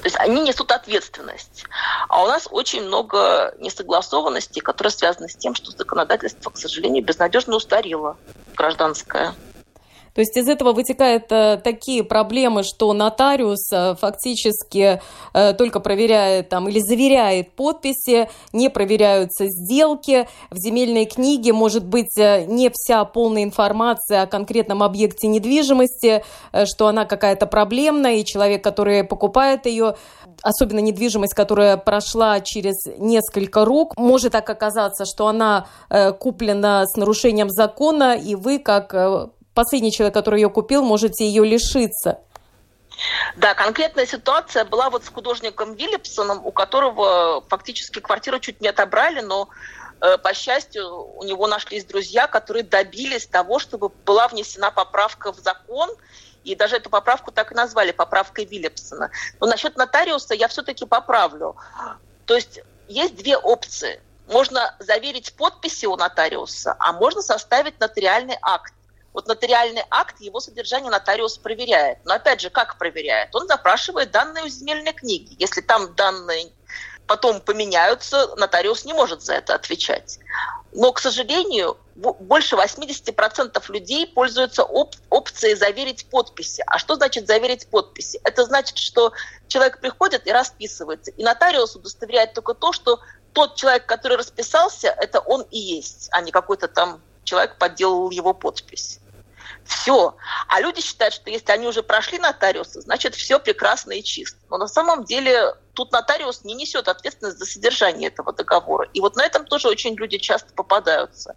То 0.00 0.04
есть 0.04 0.16
они 0.16 0.40
несут 0.40 0.72
ответственность. 0.72 1.64
А 2.08 2.22
у 2.22 2.26
нас 2.26 2.48
очень 2.50 2.82
много 2.82 3.54
несогласованностей, 3.58 4.60
которые 4.60 4.90
связаны 4.90 5.28
с 5.28 5.36
тем, 5.36 5.54
что 5.54 5.70
законодательство, 5.72 6.50
к 6.50 6.56
сожалению, 6.56 7.04
безнадежно 7.04 7.56
устарело 7.56 8.16
гражданское. 8.56 9.34
То 10.18 10.22
есть 10.22 10.36
из 10.36 10.48
этого 10.48 10.72
вытекают 10.72 11.30
э, 11.30 11.60
такие 11.62 12.02
проблемы, 12.02 12.64
что 12.64 12.92
нотариус 12.92 13.70
э, 13.72 13.94
фактически 13.94 15.00
э, 15.32 15.52
только 15.52 15.78
проверяет 15.78 16.48
там 16.48 16.68
или 16.68 16.80
заверяет 16.80 17.52
подписи, 17.52 18.28
не 18.52 18.68
проверяются 18.68 19.46
сделки. 19.46 20.26
В 20.50 20.56
земельной 20.56 21.04
книге 21.04 21.52
может 21.52 21.86
быть 21.86 22.16
не 22.16 22.68
вся 22.74 23.04
полная 23.04 23.44
информация 23.44 24.22
о 24.22 24.26
конкретном 24.26 24.82
объекте 24.82 25.28
недвижимости, 25.28 26.24
что 26.64 26.88
она 26.88 27.04
какая-то 27.04 27.46
проблемная, 27.46 28.16
и 28.16 28.24
человек, 28.24 28.64
который 28.64 29.04
покупает 29.04 29.66
ее, 29.66 29.94
особенно 30.42 30.80
недвижимость, 30.80 31.34
которая 31.34 31.76
прошла 31.76 32.40
через 32.40 32.74
несколько 32.98 33.64
рук, 33.64 33.96
может 33.96 34.32
так 34.32 34.50
оказаться, 34.50 35.04
что 35.04 35.28
она 35.28 35.68
куплена 36.18 36.86
с 36.86 36.96
нарушением 36.96 37.50
закона, 37.50 38.16
и 38.16 38.34
вы, 38.34 38.58
как 38.58 39.30
последний 39.58 39.90
человек, 39.90 40.14
который 40.14 40.40
ее 40.40 40.50
купил, 40.50 40.84
можете 40.84 41.26
ее 41.26 41.44
лишиться. 41.44 42.20
Да, 43.36 43.54
конкретная 43.54 44.06
ситуация 44.06 44.64
была 44.64 44.88
вот 44.88 45.04
с 45.04 45.08
художником 45.08 45.74
Виллипсоном, 45.74 46.46
у 46.46 46.52
которого 46.52 47.42
фактически 47.48 47.98
квартиру 47.98 48.38
чуть 48.38 48.60
не 48.60 48.68
отобрали, 48.68 49.20
но 49.20 49.48
э, 50.00 50.16
по 50.18 50.32
счастью, 50.32 50.84
у 51.16 51.24
него 51.24 51.48
нашлись 51.48 51.84
друзья, 51.84 52.28
которые 52.28 52.62
добились 52.62 53.26
того, 53.26 53.58
чтобы 53.58 53.88
была 54.06 54.28
внесена 54.28 54.70
поправка 54.70 55.32
в 55.32 55.38
закон, 55.40 55.90
и 56.44 56.54
даже 56.54 56.76
эту 56.76 56.88
поправку 56.88 57.32
так 57.32 57.50
и 57.50 57.56
назвали, 57.56 57.90
поправкой 57.90 58.44
Виллипсона. 58.44 59.10
Но 59.40 59.48
насчет 59.48 59.76
нотариуса 59.76 60.34
я 60.34 60.46
все-таки 60.46 60.86
поправлю. 60.86 61.56
То 62.26 62.36
есть 62.36 62.60
есть 62.86 63.16
две 63.16 63.36
опции. 63.36 64.00
Можно 64.28 64.76
заверить 64.78 65.32
подписи 65.32 65.86
у 65.86 65.96
нотариуса, 65.96 66.76
а 66.78 66.92
можно 66.92 67.22
составить 67.22 67.80
нотариальный 67.80 68.38
акт. 68.40 68.72
Вот 69.12 69.26
нотариальный 69.26 69.84
акт, 69.90 70.20
его 70.20 70.40
содержание 70.40 70.90
нотариус 70.90 71.38
проверяет. 71.38 71.98
Но 72.04 72.14
опять 72.14 72.40
же, 72.40 72.50
как 72.50 72.78
проверяет? 72.78 73.34
Он 73.34 73.46
запрашивает 73.48 74.10
данные 74.10 74.44
у 74.44 74.48
земельной 74.48 74.92
книги. 74.92 75.34
Если 75.38 75.60
там 75.60 75.94
данные 75.94 76.52
потом 77.06 77.40
поменяются, 77.40 78.36
нотариус 78.36 78.84
не 78.84 78.92
может 78.92 79.22
за 79.22 79.34
это 79.34 79.54
отвечать. 79.54 80.20
Но, 80.72 80.92
к 80.92 81.00
сожалению, 81.00 81.78
больше 81.96 82.54
80% 82.54 83.72
людей 83.72 84.06
пользуются 84.06 84.62
оп 84.62 84.94
опцией 85.10 85.56
заверить 85.56 86.06
подписи. 86.10 86.62
А 86.66 86.78
что 86.78 86.94
значит 86.94 87.26
заверить 87.26 87.68
подписи? 87.68 88.20
Это 88.22 88.44
значит, 88.44 88.76
что 88.76 89.12
человек 89.48 89.80
приходит 89.80 90.26
и 90.26 90.32
расписывается. 90.32 91.10
И 91.12 91.24
нотариус 91.24 91.74
удостоверяет 91.74 92.34
только 92.34 92.54
то, 92.54 92.72
что 92.72 93.00
тот 93.32 93.56
человек, 93.56 93.86
который 93.86 94.18
расписался, 94.18 94.88
это 94.88 95.20
он 95.20 95.42
и 95.50 95.58
есть, 95.58 96.08
а 96.12 96.20
не 96.20 96.30
какой-то 96.30 96.68
там 96.68 97.00
человек 97.28 97.58
подделал 97.58 98.10
его 98.10 98.32
подпись. 98.32 99.00
Все. 99.64 100.16
А 100.48 100.60
люди 100.60 100.80
считают, 100.80 101.12
что 101.12 101.28
если 101.30 101.52
они 101.52 101.66
уже 101.66 101.82
прошли 101.82 102.18
нотариуса, 102.18 102.80
значит, 102.80 103.14
все 103.14 103.38
прекрасно 103.38 103.92
и 103.92 104.02
чисто. 104.02 104.38
Но 104.48 104.56
на 104.56 104.66
самом 104.66 105.04
деле 105.04 105.54
тут 105.74 105.92
нотариус 105.92 106.42
не 106.44 106.54
несет 106.54 106.88
ответственность 106.88 107.38
за 107.38 107.44
содержание 107.44 108.08
этого 108.08 108.32
договора. 108.32 108.88
И 108.94 109.00
вот 109.00 109.16
на 109.16 109.26
этом 109.26 109.44
тоже 109.44 109.68
очень 109.68 109.94
люди 109.94 110.16
часто 110.16 110.54
попадаются. 110.54 111.36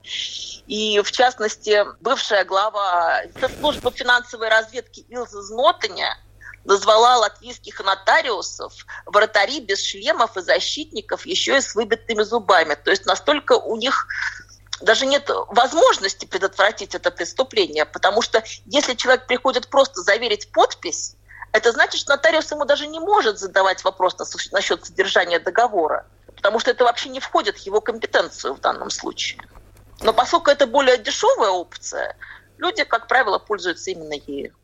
И, 0.65 1.01
в 1.04 1.12
частности, 1.12 1.84
бывшая 1.99 2.45
глава 2.45 3.21
службы 3.60 3.91
финансовой 3.91 4.47
разведки 4.47 5.01
Илза 5.10 5.41
Знотаня 5.41 6.17
назвала 6.63 7.17
латвийских 7.17 7.84
нотариусов 7.84 8.73
вратари 9.06 9.60
без 9.60 9.84
шлемов 9.84 10.38
и 10.38 10.41
защитников 10.41 11.25
еще 11.25 11.58
и 11.58 11.62
с 11.62 11.75
выбитыми 11.75 12.23
зубами. 12.23 12.75
То 12.75 12.91
есть 12.91 13.06
настолько 13.06 13.54
у 13.54 13.75
них 13.75 14.08
даже 14.82 15.06
нет 15.06 15.30
возможности 15.50 16.26
предотвратить 16.26 16.96
это 16.96 17.12
преступление, 17.12 17.86
потому 17.86 18.22
что 18.22 18.44
если 18.65 18.94
человек 18.94 19.28
приходит 19.28 19.70
просто 19.70 20.02
заверить 20.02 20.52
подпись, 20.52 21.15
это 21.52 21.72
значит, 21.72 22.00
что 22.00 22.12
нотариус 22.12 22.52
ему 22.52 22.65
даже 22.65 22.88
не 22.88 23.00
может 23.00 23.39
задавать 23.39 23.84
вопрос 23.84 24.15
насчет 24.52 24.86
содержания 24.86 25.39
договора, 25.39 26.06
потому 26.36 26.60
что 26.60 26.72
это 26.72 26.86
вообще 26.86 27.10
не 27.10 27.20
входит 27.20 27.58
в 27.58 27.65
его 27.65 27.82
компетенцию 27.82 28.56
в 28.56 28.62
данном 28.62 28.89
случае. 28.89 29.41
Но 30.02 30.13
поскольку 30.13 30.50
это 30.50 30.65
более 30.65 30.98
дешевая 30.98 31.50
опция, 31.50 32.15
люди, 32.58 32.84
как 32.84 33.08
правило, 33.08 33.38
пользуются 33.38 33.91
именно 33.91 34.13
ею. 34.13 34.56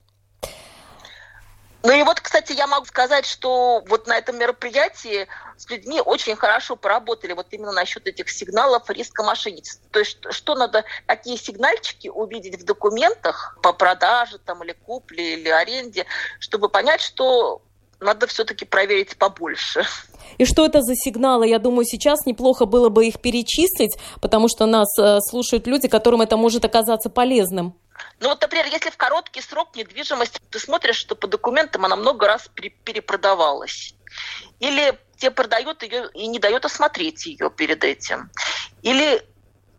Ну 1.87 1.93
и 1.93 2.03
вот, 2.03 2.19
кстати, 2.19 2.51
я 2.51 2.67
могу 2.67 2.85
сказать, 2.85 3.25
что 3.25 3.81
вот 3.87 4.07
на 4.07 4.17
этом 4.17 4.37
мероприятии 4.37 5.25
с 5.55 5.69
людьми 5.69 6.01
очень 6.01 6.35
хорошо 6.35 6.75
поработали 6.75 7.31
вот 7.31 7.47
именно 7.51 7.71
насчет 7.71 8.05
этих 8.07 8.29
сигналов 8.29 8.89
риска 8.89 9.23
мошенничества. 9.23 9.87
То 9.91 9.99
есть 9.99 10.17
что 10.31 10.55
надо, 10.55 10.83
какие 11.05 11.37
сигнальчики 11.37 12.09
увидеть 12.09 12.59
в 12.59 12.65
документах 12.65 13.57
по 13.63 13.71
продаже 13.71 14.37
там, 14.37 14.65
или 14.65 14.73
купле, 14.73 15.35
или 15.35 15.47
аренде, 15.47 16.05
чтобы 16.41 16.67
понять, 16.67 16.99
что 16.99 17.61
надо 18.01 18.27
все-таки 18.27 18.65
проверить 18.65 19.17
побольше. 19.17 19.85
И 20.37 20.43
что 20.43 20.65
это 20.65 20.81
за 20.81 20.93
сигналы? 20.93 21.47
Я 21.47 21.57
думаю, 21.57 21.85
сейчас 21.85 22.25
неплохо 22.25 22.65
было 22.65 22.89
бы 22.89 23.07
их 23.07 23.21
перечислить, 23.21 23.97
потому 24.21 24.49
что 24.49 24.65
нас 24.65 24.89
э, 24.99 25.19
слушают 25.21 25.65
люди, 25.67 25.87
которым 25.87 26.21
это 26.21 26.35
может 26.35 26.65
оказаться 26.65 27.09
полезным. 27.09 27.75
Ну 28.19 28.29
вот, 28.29 28.41
например, 28.41 28.65
если 28.67 28.89
в 28.89 28.97
короткий 28.97 29.41
срок 29.41 29.75
недвижимость, 29.75 30.39
ты 30.49 30.59
смотришь, 30.59 30.97
что 30.97 31.15
по 31.15 31.27
документам 31.27 31.85
она 31.85 31.95
много 31.95 32.27
раз 32.27 32.49
перепродавалась. 32.83 33.95
Или 34.59 34.97
тебе 35.17 35.31
продают 35.31 35.83
ее 35.83 36.09
и 36.13 36.27
не 36.27 36.39
дает 36.39 36.65
осмотреть 36.65 37.25
ее 37.25 37.49
перед 37.49 37.83
этим. 37.83 38.31
Или 38.81 39.17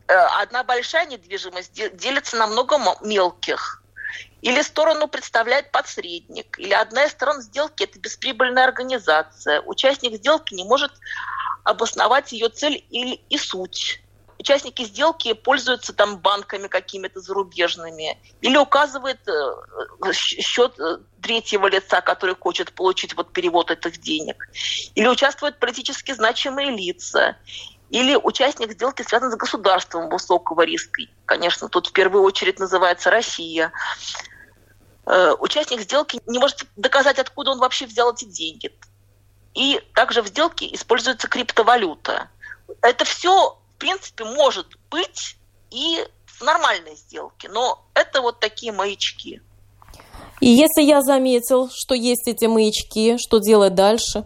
э, 0.09 0.12
одна 0.12 0.64
большая 0.64 1.07
недвижимость 1.07 1.72
делится 1.72 2.37
на 2.37 2.46
много 2.46 2.78
мелких. 3.02 3.83
Или 4.40 4.62
сторону 4.62 5.09
представляет 5.09 5.72
подсредник. 5.72 6.59
Или 6.59 6.72
одна 6.72 7.04
из 7.04 7.12
сторон 7.12 7.42
сделки– 7.42 7.83
это 7.85 7.98
бесприбыльная 7.98 8.64
организация. 8.64 9.61
Участник 9.62 10.14
сделки 10.14 10.54
не 10.54 10.64
может 10.64 10.92
обосновать 11.64 12.33
ее 12.33 12.48
цель 12.48 12.85
или 12.90 13.14
и 13.14 13.37
суть 13.37 14.00
участники 14.38 14.85
сделки 14.85 15.33
пользуются 15.33 15.92
там 15.92 16.18
банками 16.18 16.68
какими-то 16.68 17.20
зарубежными 17.20 18.18
или 18.40 18.57
указывает 18.57 19.18
э, 19.29 20.12
счет 20.12 20.79
э, 20.79 20.98
третьего 21.20 21.66
лица, 21.66 22.01
который 22.01 22.35
хочет 22.35 22.72
получить 22.72 23.16
вот 23.16 23.33
перевод 23.33 23.70
этих 23.70 23.98
денег, 24.01 24.48
или 24.94 25.07
участвуют 25.09 25.59
политически 25.59 26.12
значимые 26.12 26.70
лица, 26.70 27.37
или 27.90 28.16
участник 28.16 28.72
сделки 28.72 29.03
связан 29.03 29.33
с 29.33 29.37
государством 29.37 30.09
высокого 30.11 30.62
риска. 30.62 31.03
Конечно, 31.24 31.68
тут 31.68 31.88
в 31.88 31.92
первую 31.92 32.22
очередь 32.22 32.59
называется 32.59 33.11
Россия. 33.11 33.72
Э, 35.07 35.33
участник 35.38 35.81
сделки 35.81 36.20
не 36.27 36.38
может 36.38 36.66
доказать, 36.77 37.18
откуда 37.18 37.51
он 37.51 37.59
вообще 37.59 37.87
взял 37.87 38.12
эти 38.12 38.24
деньги. 38.24 38.70
И 39.55 39.81
также 39.94 40.22
в 40.22 40.29
сделке 40.29 40.72
используется 40.72 41.29
криптовалюта. 41.29 42.29
Это 42.83 43.05
все 43.05 43.59
принципе, 43.78 44.24
может 44.24 44.66
быть 44.90 45.36
и 45.70 46.04
в 46.26 46.42
нормальной 46.42 46.96
сделке, 46.96 47.48
но 47.48 47.86
это 47.94 48.20
вот 48.20 48.40
такие 48.40 48.72
маячки. 48.72 49.40
И 50.40 50.48
если 50.48 50.82
я 50.82 51.02
заметил, 51.02 51.68
что 51.72 51.94
есть 51.94 52.28
эти 52.28 52.46
маячки, 52.46 53.16
что 53.18 53.38
делать 53.38 53.74
дальше? 53.74 54.24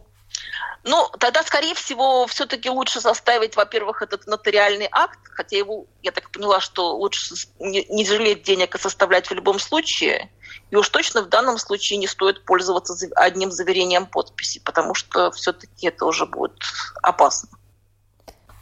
Ну, 0.85 1.09
тогда, 1.21 1.45
скорее 1.45 1.75
всего, 1.75 2.27
все-таки 2.27 2.69
лучше 2.69 3.01
составить, 3.01 3.55
во-первых, 3.55 4.03
этот 4.03 4.27
нотариальный 4.27 4.89
акт, 4.91 5.21
хотя 5.31 5.57
его, 5.57 5.87
я 6.03 6.11
так 6.11 6.31
поняла, 6.31 6.59
что 6.61 6.97
лучше 6.97 7.35
не, 7.61 7.87
не 7.89 8.05
жалеть 8.05 8.43
денег 8.43 8.75
и 8.75 8.79
составлять 8.79 9.29
в 9.31 9.35
любом 9.35 9.61
случае. 9.61 10.33
И 10.71 10.77
уж 10.77 10.89
точно 10.89 11.23
в 11.23 11.29
данном 11.29 11.59
случае 11.59 11.99
не 11.99 12.09
стоит 12.09 12.45
пользоваться 12.45 12.95
одним 13.15 13.53
заверением 13.53 14.07
подписи, 14.07 14.59
потому 14.59 14.95
что 14.95 15.31
все-таки 15.31 15.87
это 15.87 16.05
уже 16.05 16.27
будет 16.27 16.59
опасно. 17.01 17.49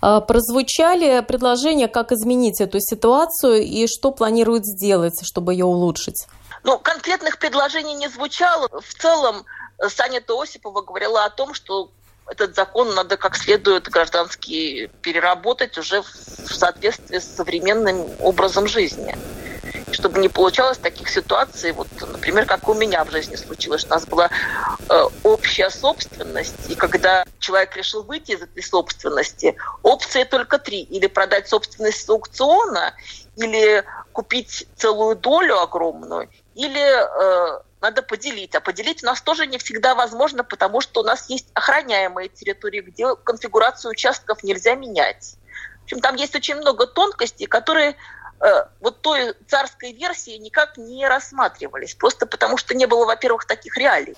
А, 0.00 0.20
прозвучали 0.20 1.20
предложения, 1.20 1.88
как 1.88 2.12
изменить 2.12 2.60
эту 2.60 2.80
ситуацию 2.80 3.62
и 3.62 3.86
что 3.86 4.10
планируют 4.10 4.66
сделать, 4.66 5.20
чтобы 5.24 5.52
ее 5.52 5.64
улучшить? 5.64 6.26
Ну, 6.62 6.78
конкретных 6.78 7.38
предложений 7.38 7.94
не 7.94 8.08
звучало. 8.08 8.68
В 8.68 8.94
целом, 8.94 9.44
Саня 9.88 10.22
Осипова 10.28 10.82
говорила 10.82 11.24
о 11.24 11.30
том, 11.30 11.54
что 11.54 11.90
этот 12.26 12.54
закон 12.54 12.94
надо 12.94 13.16
как 13.16 13.36
следует 13.36 13.88
гражданский 13.88 14.88
переработать 15.02 15.76
уже 15.78 16.02
в 16.02 16.54
соответствии 16.54 17.18
с 17.18 17.24
современным 17.24 18.06
образом 18.20 18.66
жизни 18.68 19.16
чтобы 19.92 20.20
не 20.20 20.28
получалось 20.28 20.78
таких 20.78 21.08
ситуаций, 21.08 21.72
вот, 21.72 21.88
например, 22.00 22.46
как 22.46 22.68
у 22.68 22.74
меня 22.74 23.04
в 23.04 23.10
жизни 23.10 23.36
случилось, 23.36 23.84
у 23.84 23.88
нас 23.88 24.06
была 24.06 24.30
э, 24.88 25.04
общая 25.24 25.70
собственность, 25.70 26.70
и 26.70 26.74
когда 26.74 27.24
человек 27.40 27.76
решил 27.76 28.04
выйти 28.04 28.32
из 28.32 28.42
этой 28.42 28.62
собственности, 28.62 29.56
опции 29.82 30.24
только 30.24 30.58
три. 30.58 30.82
Или 30.82 31.08
продать 31.08 31.48
собственность 31.48 32.04
с 32.04 32.08
аукциона, 32.08 32.94
или 33.36 33.84
купить 34.12 34.68
целую 34.76 35.16
долю 35.16 35.58
огромную, 35.58 36.28
или 36.54 36.80
э, 36.80 37.60
надо 37.80 38.02
поделить. 38.02 38.54
А 38.54 38.60
поделить 38.60 39.02
у 39.02 39.06
нас 39.06 39.20
тоже 39.20 39.46
не 39.46 39.58
всегда 39.58 39.94
возможно, 39.94 40.44
потому 40.44 40.80
что 40.80 41.00
у 41.00 41.04
нас 41.04 41.28
есть 41.28 41.48
охраняемые 41.54 42.28
территории, 42.28 42.82
где 42.82 43.16
конфигурацию 43.16 43.90
участков 43.90 44.44
нельзя 44.44 44.74
менять. 44.74 45.36
В 45.80 45.84
общем, 45.84 46.00
там 46.00 46.14
есть 46.14 46.36
очень 46.36 46.54
много 46.56 46.86
тонкостей, 46.86 47.46
которые 47.46 47.96
Э, 48.40 48.64
вот 48.80 49.02
той 49.02 49.34
царской 49.46 49.92
версии 49.92 50.36
никак 50.38 50.78
не 50.78 51.06
рассматривались, 51.06 51.94
просто 51.94 52.26
потому 52.26 52.56
что 52.56 52.74
не 52.74 52.86
было, 52.86 53.04
во-первых, 53.04 53.44
таких 53.44 53.76
реалий. 53.76 54.16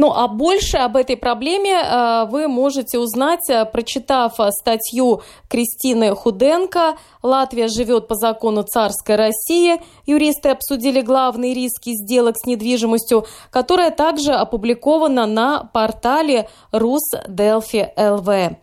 Ну, 0.00 0.14
а 0.14 0.28
больше 0.28 0.78
об 0.78 0.96
этой 0.96 1.18
проблеме 1.18 1.74
э, 1.74 2.24
вы 2.30 2.48
можете 2.48 2.98
узнать, 2.98 3.50
э, 3.50 3.66
прочитав 3.66 4.32
статью 4.48 5.20
Кристины 5.46 6.14
Худенко 6.14 6.96
«Латвия 7.22 7.68
живет 7.68 8.08
по 8.08 8.14
закону 8.14 8.62
царской 8.62 9.16
России». 9.16 9.78
Юристы 10.06 10.48
обсудили 10.48 11.02
главные 11.02 11.52
риски 11.52 11.90
сделок 11.90 12.36
с 12.38 12.46
недвижимостью, 12.46 13.26
которая 13.50 13.90
также 13.90 14.32
опубликована 14.32 15.26
на 15.26 15.64
портале 15.64 16.48
РусДелфи.ЛВ. 16.72 18.56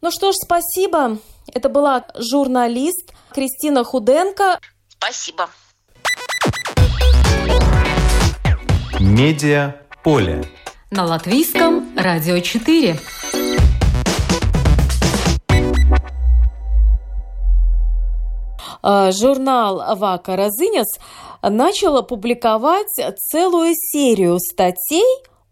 Ну 0.00 0.10
что 0.10 0.32
ж, 0.32 0.36
спасибо. 0.42 1.18
Это 1.52 1.68
была 1.68 2.06
журналист 2.14 3.12
Кристина 3.34 3.84
Худенко. 3.84 4.58
Спасибо. 4.88 5.50
Медиа 8.98 9.74
поле. 10.02 10.46
На 10.90 11.04
латвийском 11.04 11.94
радио 11.98 12.38
4. 12.40 12.98
А, 18.80 19.12
журнал 19.12 19.96
«Вака 19.96 20.34
Розынес» 20.34 20.98
начал 21.42 22.02
публиковать 22.04 22.88
целую 23.18 23.74
серию 23.74 24.38
статей 24.38 25.04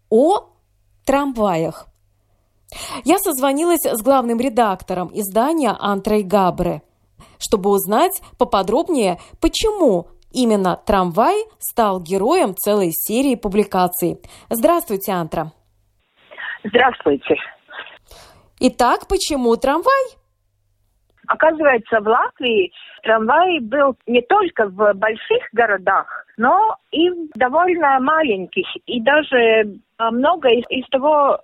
о 0.09 0.49
трамваях. 1.05 1.85
Я 3.05 3.19
созвонилась 3.19 3.85
с 3.85 4.01
главным 4.01 4.39
редактором 4.39 5.11
издания 5.13 5.77
Антрей 5.79 6.23
Габре, 6.23 6.81
чтобы 7.37 7.69
узнать 7.69 8.23
поподробнее, 8.39 9.19
почему 9.39 10.07
именно 10.31 10.77
«Трамвай» 10.85 11.35
стал 11.59 12.01
героем 12.01 12.55
целой 12.55 12.91
серии 12.91 13.35
публикаций. 13.35 14.17
Здравствуйте, 14.49 15.11
Антра. 15.11 15.51
Здравствуйте. 16.63 17.35
Итак, 18.59 19.07
почему 19.07 19.55
«Трамвай»? 19.55 20.17
Оказывается, 21.27 21.99
в 21.99 22.07
Латвии 22.07 22.71
трамвай 23.03 23.59
был 23.59 23.95
не 24.07 24.21
только 24.21 24.67
в 24.67 24.93
больших 24.93 25.43
городах, 25.51 26.25
но 26.37 26.75
и 26.91 27.09
в 27.09 27.29
довольно 27.35 27.99
маленьких. 27.99 28.65
И 28.85 29.01
даже 29.01 29.77
много 29.99 30.47
из, 30.49 30.63
из 30.69 30.87
того, 30.87 31.39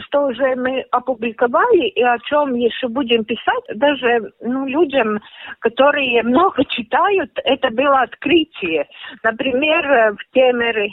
что 0.00 0.26
уже 0.26 0.54
мы 0.56 0.84
опубликовали 0.90 1.88
и 1.88 2.02
о 2.02 2.18
чем 2.20 2.54
еще 2.54 2.88
будем 2.88 3.24
писать, 3.24 3.64
даже 3.74 4.32
ну, 4.40 4.66
людям, 4.66 5.20
которые 5.60 6.22
много 6.22 6.64
читают, 6.64 7.30
это 7.44 7.70
было 7.70 8.02
открытие. 8.02 8.88
Например, 9.22 10.14
в 10.14 10.34
Темере 10.34 10.92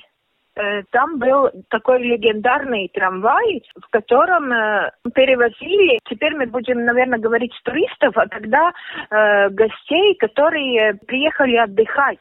Э, 0.59 0.83
там 0.91 1.19
был 1.19 1.49
такой 1.69 2.03
легендарный 2.03 2.89
трамвай, 2.93 3.63
в 3.81 3.89
котором 3.91 4.51
э, 4.51 4.91
перевозили, 5.13 5.99
теперь 6.09 6.35
мы 6.35 6.47
будем, 6.47 6.83
наверное, 6.83 7.19
говорить 7.19 7.53
туристов, 7.63 8.17
а 8.17 8.27
тогда 8.27 8.71
э, 9.09 9.49
гостей, 9.51 10.15
которые 10.19 10.95
приехали 11.07 11.55
отдыхать. 11.55 12.17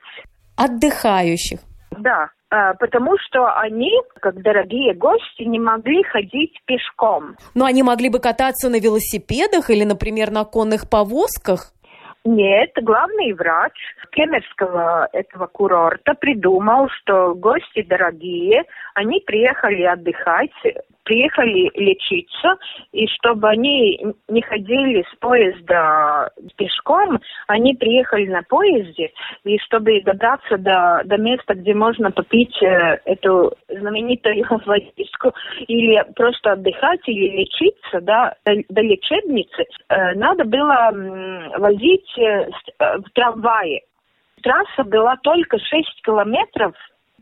Отдыхающих. 0.56 1.58
Да, 1.90 2.24
э, 2.24 2.37
потому 2.50 3.16
что 3.18 3.52
они, 3.58 3.90
как 4.20 4.42
дорогие 4.42 4.94
гости, 4.94 5.42
не 5.42 5.58
могли 5.58 6.02
ходить 6.04 6.60
пешком. 6.66 7.36
Но 7.54 7.64
они 7.64 7.82
могли 7.82 8.08
бы 8.08 8.18
кататься 8.20 8.68
на 8.68 8.80
велосипедах 8.80 9.70
или, 9.70 9.84
например, 9.84 10.30
на 10.30 10.44
конных 10.44 10.88
повозках? 10.88 11.72
Нет, 12.24 12.70
главный 12.82 13.32
врач 13.32 13.72
Кемерского 14.10 15.08
этого 15.12 15.46
курорта 15.46 16.14
придумал, 16.14 16.88
что 16.90 17.34
гости 17.34 17.82
дорогие, 17.88 18.64
они 18.94 19.20
приехали 19.24 19.84
отдыхать, 19.84 20.50
приехали 21.08 21.70
лечиться, 21.74 22.58
и 22.92 23.06
чтобы 23.08 23.48
они 23.48 23.98
не 24.28 24.42
ходили 24.42 25.02
с 25.10 25.16
поезда 25.18 26.30
пешком, 26.56 27.18
они 27.46 27.74
приехали 27.74 28.26
на 28.26 28.42
поезде, 28.42 29.10
и 29.44 29.58
чтобы 29.60 30.02
добраться 30.02 30.58
до, 30.58 31.00
до 31.06 31.16
места, 31.16 31.54
где 31.54 31.72
можно 31.72 32.10
попить 32.10 32.54
э, 32.62 33.00
эту 33.06 33.54
знаменитую 33.68 34.44
водичку, 34.66 35.32
или 35.66 36.04
просто 36.14 36.52
отдыхать, 36.52 37.00
или 37.06 37.38
лечиться, 37.38 38.02
да, 38.02 38.34
до, 38.44 38.52
до 38.68 38.82
лечебницы, 38.82 39.64
э, 39.88 40.14
надо 40.14 40.44
было 40.44 40.90
возить 41.56 42.18
э, 42.18 42.50
в 42.78 43.10
трамвае. 43.14 43.80
Трасса 44.42 44.84
была 44.84 45.16
только 45.22 45.58
6 45.58 46.02
километров 46.04 46.74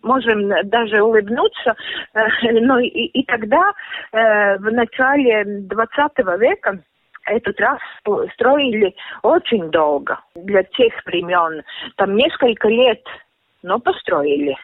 можем 0.06 0.48
даже 0.68 1.02
улыбнуться. 1.02 1.74
Э, 2.14 2.20
ну 2.52 2.78
и, 2.78 2.88
и 2.88 3.24
тогда, 3.24 3.72
э, 4.12 4.56
в 4.58 4.72
начале 4.72 5.44
20 5.44 6.40
века, 6.40 6.78
эту 7.26 7.52
трассу 7.52 8.28
строили 8.34 8.94
очень 9.22 9.70
долго 9.70 10.20
для 10.34 10.62
тех 10.62 10.94
времен. 11.04 11.62
Там 11.96 12.16
несколько 12.16 12.68
лет, 12.68 13.02
но 13.62 13.78
построили. 13.78 14.56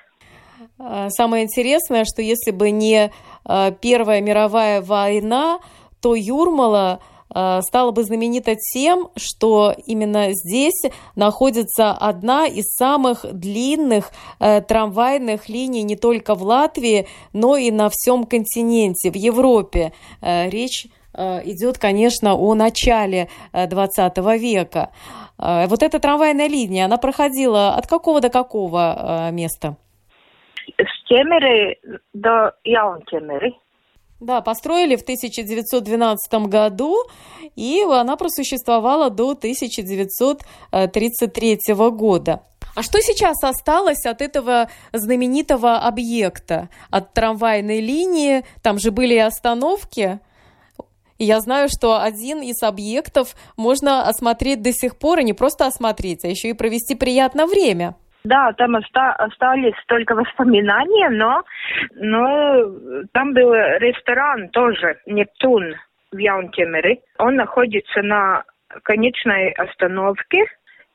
А, 0.78 1.08
самое 1.10 1.44
интересное, 1.44 2.04
что 2.04 2.22
если 2.22 2.52
бы 2.52 2.70
не 2.70 3.10
а, 3.44 3.72
Первая 3.72 4.20
мировая 4.20 4.80
война, 4.80 5.58
то 6.00 6.14
Юрмала 6.14 7.00
стала 7.32 7.90
бы 7.90 8.04
знаменита 8.04 8.54
тем, 8.56 9.08
что 9.16 9.74
именно 9.86 10.32
здесь 10.32 10.82
находится 11.16 11.92
одна 11.92 12.46
из 12.46 12.64
самых 12.74 13.24
длинных 13.32 14.10
э, 14.38 14.60
трамвайных 14.60 15.48
линий 15.48 15.82
не 15.82 15.96
только 15.96 16.34
в 16.34 16.42
Латвии, 16.42 17.06
но 17.32 17.56
и 17.56 17.70
на 17.70 17.88
всем 17.90 18.24
континенте, 18.24 19.10
в 19.10 19.16
Европе. 19.16 19.92
Э, 20.20 20.48
речь 20.48 20.86
идет, 21.14 21.76
конечно, 21.76 22.36
о 22.36 22.54
начале 22.54 23.28
20 23.52 24.16
века. 24.40 24.88
Вот 25.36 25.82
эта 25.82 25.98
трамвайная 25.98 26.48
линия, 26.48 26.86
она 26.86 26.96
проходила 26.96 27.74
от 27.74 27.86
какого 27.86 28.22
до 28.22 28.30
какого 28.30 29.30
места? 29.30 29.76
С 30.78 31.08
Темеры 31.08 31.78
до 32.14 32.54
Яунтемеры. 32.64 33.52
Да, 34.22 34.40
построили 34.40 34.94
в 34.94 35.02
1912 35.02 36.32
году, 36.46 36.96
и 37.56 37.82
она 37.82 38.16
просуществовала 38.16 39.10
до 39.10 39.30
1933 39.30 41.58
года. 41.90 42.44
А 42.76 42.84
что 42.84 43.00
сейчас 43.00 43.42
осталось 43.42 44.06
от 44.06 44.22
этого 44.22 44.70
знаменитого 44.92 45.78
объекта, 45.78 46.68
от 46.88 47.12
трамвайной 47.14 47.80
линии? 47.80 48.44
Там 48.62 48.78
же 48.78 48.92
были 48.92 49.14
и 49.14 49.18
остановки. 49.18 50.20
Я 51.18 51.40
знаю, 51.40 51.68
что 51.68 52.00
один 52.00 52.42
из 52.42 52.62
объектов 52.62 53.34
можно 53.56 54.06
осмотреть 54.06 54.62
до 54.62 54.72
сих 54.72 54.98
пор, 54.98 55.18
и 55.18 55.24
не 55.24 55.32
просто 55.32 55.66
осмотреть, 55.66 56.24
а 56.24 56.28
еще 56.28 56.50
и 56.50 56.52
провести 56.52 56.94
приятное 56.94 57.46
время. 57.46 57.96
Да, 58.24 58.52
там 58.52 58.76
оста 58.76 59.12
остались 59.14 59.74
только 59.86 60.14
воспоминания, 60.14 61.10
но, 61.10 61.42
но 61.96 63.04
там 63.12 63.34
был 63.34 63.52
ресторан 63.52 64.48
тоже, 64.50 64.98
Нептун 65.06 65.74
в 66.12 66.18
Яунтемере. 66.18 67.00
Он 67.18 67.34
находится 67.34 68.02
на 68.02 68.44
конечной 68.84 69.50
остановке, 69.52 70.46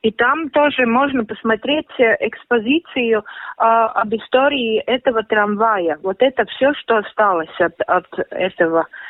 и 0.02 0.12
там 0.12 0.48
тоже 0.50 0.86
можно 0.86 1.24
посмотреть 1.24 1.90
экспозицию 1.98 3.20
э, 3.20 3.22
об 3.58 4.14
истории 4.14 4.78
этого 4.78 5.24
трамвая. 5.24 5.98
Вот 6.02 6.16
это 6.20 6.44
все, 6.46 6.72
что 6.74 6.98
осталось 6.98 7.60
от, 7.60 7.80
от 7.86 8.06
этого 8.30 8.82
э, 8.82 9.07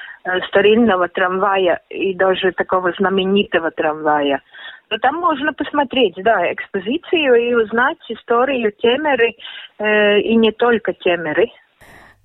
старинного 0.48 1.08
трамвая 1.08 1.80
и 1.88 2.14
даже 2.14 2.52
такого 2.52 2.92
знаменитого 2.98 3.70
трамвая. 3.70 4.42
Но 4.90 4.98
там 4.98 5.16
можно 5.16 5.52
посмотреть, 5.52 6.14
да, 6.16 6.52
экспозицию 6.52 7.34
и 7.34 7.54
узнать 7.54 7.98
историю 8.08 8.72
Темеры, 8.72 9.34
э, 9.78 10.20
и 10.20 10.34
не 10.36 10.52
только 10.52 10.94
Темеры. 10.94 11.48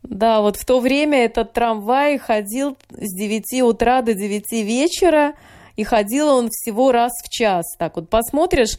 Да, 0.04 0.42
вот 0.42 0.56
в 0.58 0.66
то 0.66 0.80
время 0.80 1.26
этот 1.26 1.54
трамвай 1.54 2.18
ходил 2.18 2.78
с 2.90 3.14
9 3.16 3.62
утра 3.64 4.02
до 4.02 4.14
9 4.14 4.52
вечера, 4.66 5.34
и 5.76 5.84
ходил 5.84 6.30
он 6.30 6.50
всего 6.50 6.92
раз 6.92 7.12
в 7.26 7.30
час. 7.30 7.66
Так 7.80 7.96
вот 7.96 8.10
посмотришь, 8.10 8.78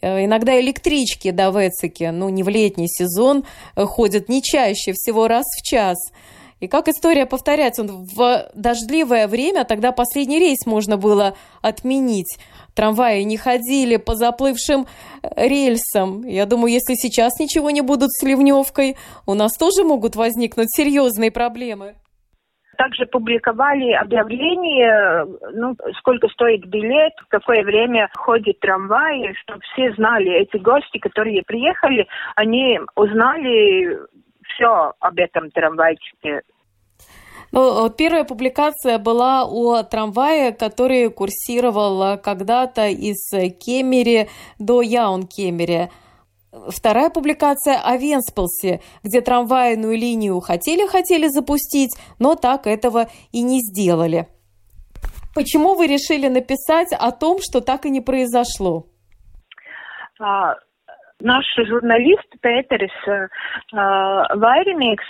э, 0.00 0.24
иногда 0.24 0.58
электрички 0.60 1.30
до 1.30 1.50
Вецеки, 1.50 2.04
ну 2.04 2.28
не 2.28 2.42
в 2.42 2.48
летний 2.48 2.88
сезон, 2.88 3.44
э, 3.76 3.84
ходят 3.84 4.28
не 4.28 4.42
чаще, 4.42 4.92
всего 4.92 5.28
раз 5.28 5.44
в 5.44 5.62
час. 5.62 5.98
И 6.62 6.68
как 6.68 6.86
история 6.86 7.26
повторяется, 7.26 7.82
в 7.82 8.46
дождливое 8.54 9.26
время 9.26 9.64
тогда 9.64 9.90
последний 9.90 10.38
рейс 10.38 10.64
можно 10.64 10.96
было 10.96 11.34
отменить. 11.60 12.38
Трамваи 12.76 13.22
не 13.22 13.36
ходили 13.36 13.96
по 13.96 14.14
заплывшим 14.14 14.86
э, 15.24 15.48
рельсам. 15.48 16.22
Я 16.22 16.46
думаю, 16.46 16.72
если 16.72 16.94
сейчас 16.94 17.32
ничего 17.40 17.70
не 17.70 17.80
будут 17.80 18.12
с 18.12 18.22
ливневкой, 18.22 18.94
у 19.26 19.34
нас 19.34 19.58
тоже 19.58 19.82
могут 19.82 20.14
возникнуть 20.14 20.68
серьезные 20.70 21.32
проблемы. 21.32 21.96
Также 22.78 23.06
публиковали 23.06 23.90
объявление, 23.94 25.26
ну, 25.54 25.74
сколько 25.98 26.28
стоит 26.28 26.64
билет, 26.66 27.12
в 27.26 27.28
какое 27.28 27.64
время 27.64 28.08
ходит 28.16 28.60
трамвай, 28.60 29.34
чтобы 29.42 29.60
все 29.72 29.92
знали, 29.94 30.30
эти 30.40 30.58
гости, 30.58 30.98
которые 30.98 31.42
приехали, 31.42 32.06
они 32.36 32.78
узнали 32.94 33.98
все 34.54 34.92
об 35.00 35.18
этом 35.18 35.50
трамвайчике. 35.50 36.42
Ну, 37.52 37.90
первая 37.90 38.24
публикация 38.24 38.98
была 38.98 39.44
о 39.44 39.82
трамвае, 39.82 40.52
который 40.52 41.10
курсировал 41.10 42.18
когда-то 42.18 42.88
из 42.88 43.30
Кемери 43.58 44.30
до 44.58 44.80
Яун-Кемери. 44.80 45.90
Вторая 46.68 47.10
публикация 47.10 47.78
о 47.78 47.96
Венспилсе, 47.96 48.80
где 49.02 49.20
трамвайную 49.20 49.96
линию 49.96 50.40
хотели-хотели 50.40 51.28
запустить, 51.28 51.94
но 52.18 52.34
так 52.34 52.66
этого 52.66 53.08
и 53.32 53.42
не 53.42 53.60
сделали. 53.60 54.28
Почему 55.34 55.74
вы 55.74 55.86
решили 55.86 56.28
написать 56.28 56.92
о 56.92 57.10
том, 57.10 57.38
что 57.40 57.60
так 57.60 57.86
и 57.86 57.90
не 57.90 58.00
произошло? 58.02 58.86
Наш 61.22 61.44
журналист 61.56 62.28
Петерис 62.40 62.90
э, 63.06 63.28
Вайренекс, 63.72 65.06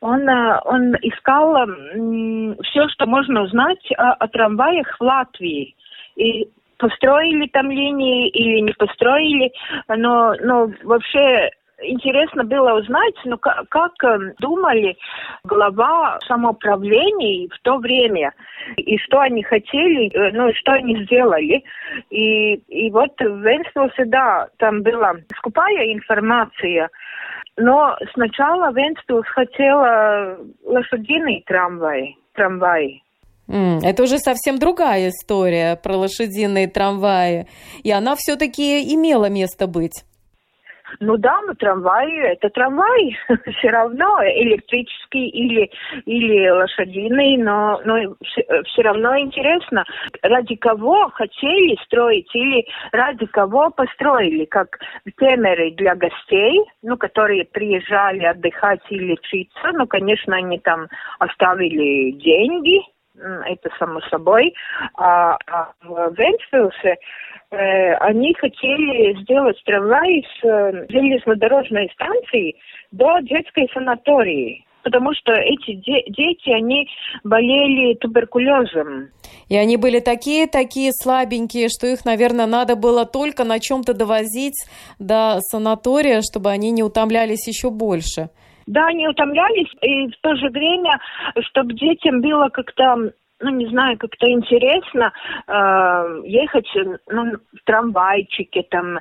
он, 0.00 0.28
э, 0.28 0.60
он 0.64 0.94
искал 0.96 1.56
э, 1.56 2.56
все, 2.64 2.88
что 2.88 3.06
можно 3.06 3.42
узнать 3.42 3.86
о, 3.96 4.14
о 4.14 4.28
трамваях 4.28 4.96
в 4.98 5.00
Латвии. 5.00 5.76
И 6.16 6.48
построили 6.78 7.46
там 7.46 7.70
линии 7.70 8.28
или 8.30 8.60
не 8.60 8.72
построили, 8.72 9.52
но, 9.88 10.34
но 10.42 10.70
вообще 10.82 11.50
интересно 11.86 12.44
было 12.44 12.78
узнать, 12.78 13.14
ну, 13.24 13.38
как, 13.38 13.68
как 13.68 13.92
эм, 14.04 14.32
думали 14.38 14.96
глава 15.44 16.18
самоуправлений 16.26 17.48
в 17.48 17.58
то 17.62 17.78
время, 17.78 18.32
и 18.76 18.96
что 18.98 19.20
они 19.20 19.42
хотели, 19.42 20.10
э, 20.14 20.32
ну, 20.32 20.52
что 20.54 20.72
они 20.72 21.02
сделали. 21.04 21.62
И, 22.10 22.54
и 22.54 22.90
вот 22.90 23.12
в 23.18 23.40
Венспилсе, 23.42 24.04
да, 24.06 24.48
там 24.58 24.82
была 24.82 25.14
скупая 25.36 25.92
информация, 25.92 26.90
но 27.56 27.96
сначала 28.14 28.72
Венспилс 28.72 29.26
хотела 29.28 30.38
лошадиный 30.64 31.42
трамвай, 31.46 32.16
трамвай. 32.34 33.02
Это 33.46 34.02
уже 34.02 34.18
совсем 34.18 34.58
другая 34.58 35.10
история 35.10 35.76
про 35.76 35.96
лошадиные 35.96 36.66
трамваи. 36.66 37.46
И 37.82 37.90
она 37.90 38.14
все-таки 38.16 38.94
имела 38.94 39.28
место 39.28 39.66
быть. 39.66 40.04
Ну 41.00 41.16
да, 41.16 41.40
но 41.42 41.54
трамвай 41.54 42.10
это 42.32 42.48
трамвай, 42.50 43.16
все 43.58 43.70
равно 43.70 44.18
электрический 44.22 45.28
или, 45.28 45.70
или 46.06 46.48
лошадиный, 46.48 47.36
но, 47.38 47.80
но 47.84 48.14
все, 48.22 48.82
равно 48.82 49.18
интересно, 49.18 49.84
ради 50.22 50.56
кого 50.56 51.08
хотели 51.10 51.76
строить 51.84 52.30
или 52.34 52.66
ради 52.92 53.26
кого 53.26 53.70
построили, 53.70 54.44
как 54.44 54.78
темеры 55.18 55.72
для 55.72 55.94
гостей, 55.94 56.60
ну, 56.82 56.96
которые 56.96 57.44
приезжали 57.44 58.24
отдыхать 58.24 58.82
и 58.90 58.98
лечиться, 58.98 59.72
ну, 59.72 59.86
конечно, 59.86 60.36
они 60.36 60.58
там 60.58 60.86
оставили 61.18 62.12
деньги, 62.12 62.80
это 63.16 63.70
само 63.78 64.00
собой, 64.02 64.54
а, 64.94 65.36
а 65.46 65.72
в 65.82 66.14
Вентспилсе 66.16 66.96
Э, 67.54 67.94
они 68.00 68.34
хотели 68.34 69.20
сделать 69.22 69.56
трамвай 69.64 70.24
с 70.24 70.44
э, 70.44 70.86
железнодорожной 70.88 71.88
станции 71.94 72.56
до 72.90 73.20
детской 73.20 73.68
санатории 73.72 74.64
потому 74.82 75.14
что 75.14 75.32
эти 75.32 75.76
де- 75.76 76.04
дети, 76.08 76.50
они 76.50 76.86
болели 77.24 77.94
туберкулезом. 77.94 79.08
И 79.48 79.56
они 79.56 79.78
были 79.78 79.98
такие-такие 79.98 80.92
слабенькие, 80.92 81.70
что 81.70 81.86
их, 81.86 82.04
наверное, 82.04 82.44
надо 82.44 82.76
было 82.76 83.06
только 83.06 83.44
на 83.44 83.60
чем-то 83.60 83.94
довозить 83.94 84.62
до 84.98 85.38
санатория, 85.40 86.20
чтобы 86.20 86.50
они 86.50 86.70
не 86.70 86.82
утомлялись 86.82 87.48
еще 87.48 87.70
больше. 87.70 88.28
Да, 88.66 88.86
они 88.86 89.08
утомлялись, 89.08 89.70
и 89.82 90.08
в 90.08 90.20
то 90.20 90.34
же 90.36 90.48
время, 90.48 90.98
чтобы 91.40 91.74
детям 91.74 92.20
было 92.20 92.48
как-то 92.48 93.12
ну, 93.40 93.50
не 93.50 93.66
знаю, 93.66 93.98
как-то 93.98 94.30
интересно 94.30 95.12
э, 95.46 96.22
ехать 96.24 96.68
ну, 97.08 97.32
в 97.52 97.64
трамвайчике 97.64 98.62
там. 98.70 99.00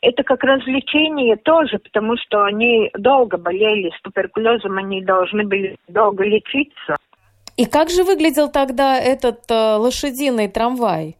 Это 0.00 0.22
как 0.22 0.42
развлечение 0.42 1.36
тоже, 1.36 1.78
потому 1.78 2.16
что 2.16 2.44
они 2.44 2.90
долго 2.96 3.36
болели 3.36 3.90
с 3.90 4.00
туберкулезом, 4.02 4.78
они 4.78 5.02
должны 5.02 5.44
были 5.44 5.76
долго 5.88 6.24
лечиться. 6.24 6.96
И 7.56 7.66
как 7.66 7.90
же 7.90 8.04
выглядел 8.04 8.50
тогда 8.50 8.98
этот 8.98 9.50
э, 9.50 9.76
лошадиный 9.76 10.48
трамвай? 10.48 11.16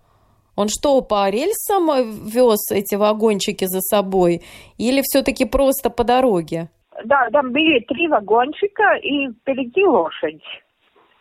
Он 0.57 0.69
что, 0.69 1.01
по 1.01 1.29
рельсам 1.29 1.89
вез 2.27 2.71
эти 2.71 2.95
вагончики 2.95 3.65
за 3.67 3.81
собой 3.81 4.43
или 4.79 5.03
все-таки 5.03 5.45
просто 5.45 5.91
по 5.91 6.05
дороге? 6.05 6.69
Да, 7.05 7.29
там 7.33 7.53
были 7.53 7.81
три 7.81 8.09
вагончика 8.09 8.95
и 9.03 9.29
впереди 9.31 9.85
лошадь. 9.85 10.43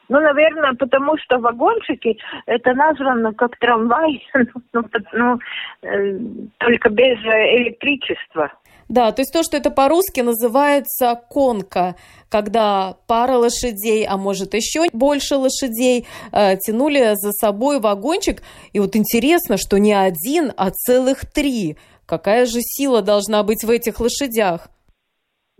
Ну, 0.09 0.19
наверное, 0.19 0.73
потому 0.73 1.17
что 1.17 1.39
вагончики 1.39 2.17
это 2.45 2.73
названо 2.73 3.33
как 3.33 3.57
трамвай, 3.57 4.21
ну, 4.73 4.83
ну, 5.13 5.39
э, 5.81 6.19
только 6.59 6.89
без 6.89 7.17
электричества. 7.17 8.51
Да, 8.89 9.11
то 9.11 9.21
есть 9.21 9.31
то, 9.31 9.43
что 9.43 9.57
это 9.57 9.71
по-русски 9.71 10.19
называется 10.21 11.19
конка, 11.29 11.95
когда 12.29 12.95
пара 13.07 13.37
лошадей, 13.37 14.05
а 14.05 14.17
может 14.17 14.53
еще 14.53 14.83
больше 14.91 15.37
лошадей, 15.37 16.05
э, 16.31 16.57
тянули 16.57 17.13
за 17.15 17.31
собой 17.31 17.79
вагончик. 17.79 18.43
И 18.73 18.79
вот 18.79 18.95
интересно, 18.95 19.57
что 19.57 19.77
не 19.77 19.93
один, 19.93 20.51
а 20.57 20.69
целых 20.69 21.25
три. 21.25 21.77
Какая 22.05 22.45
же 22.45 22.59
сила 22.59 23.01
должна 23.01 23.43
быть 23.43 23.63
в 23.63 23.69
этих 23.69 23.99
лошадях? 24.01 24.67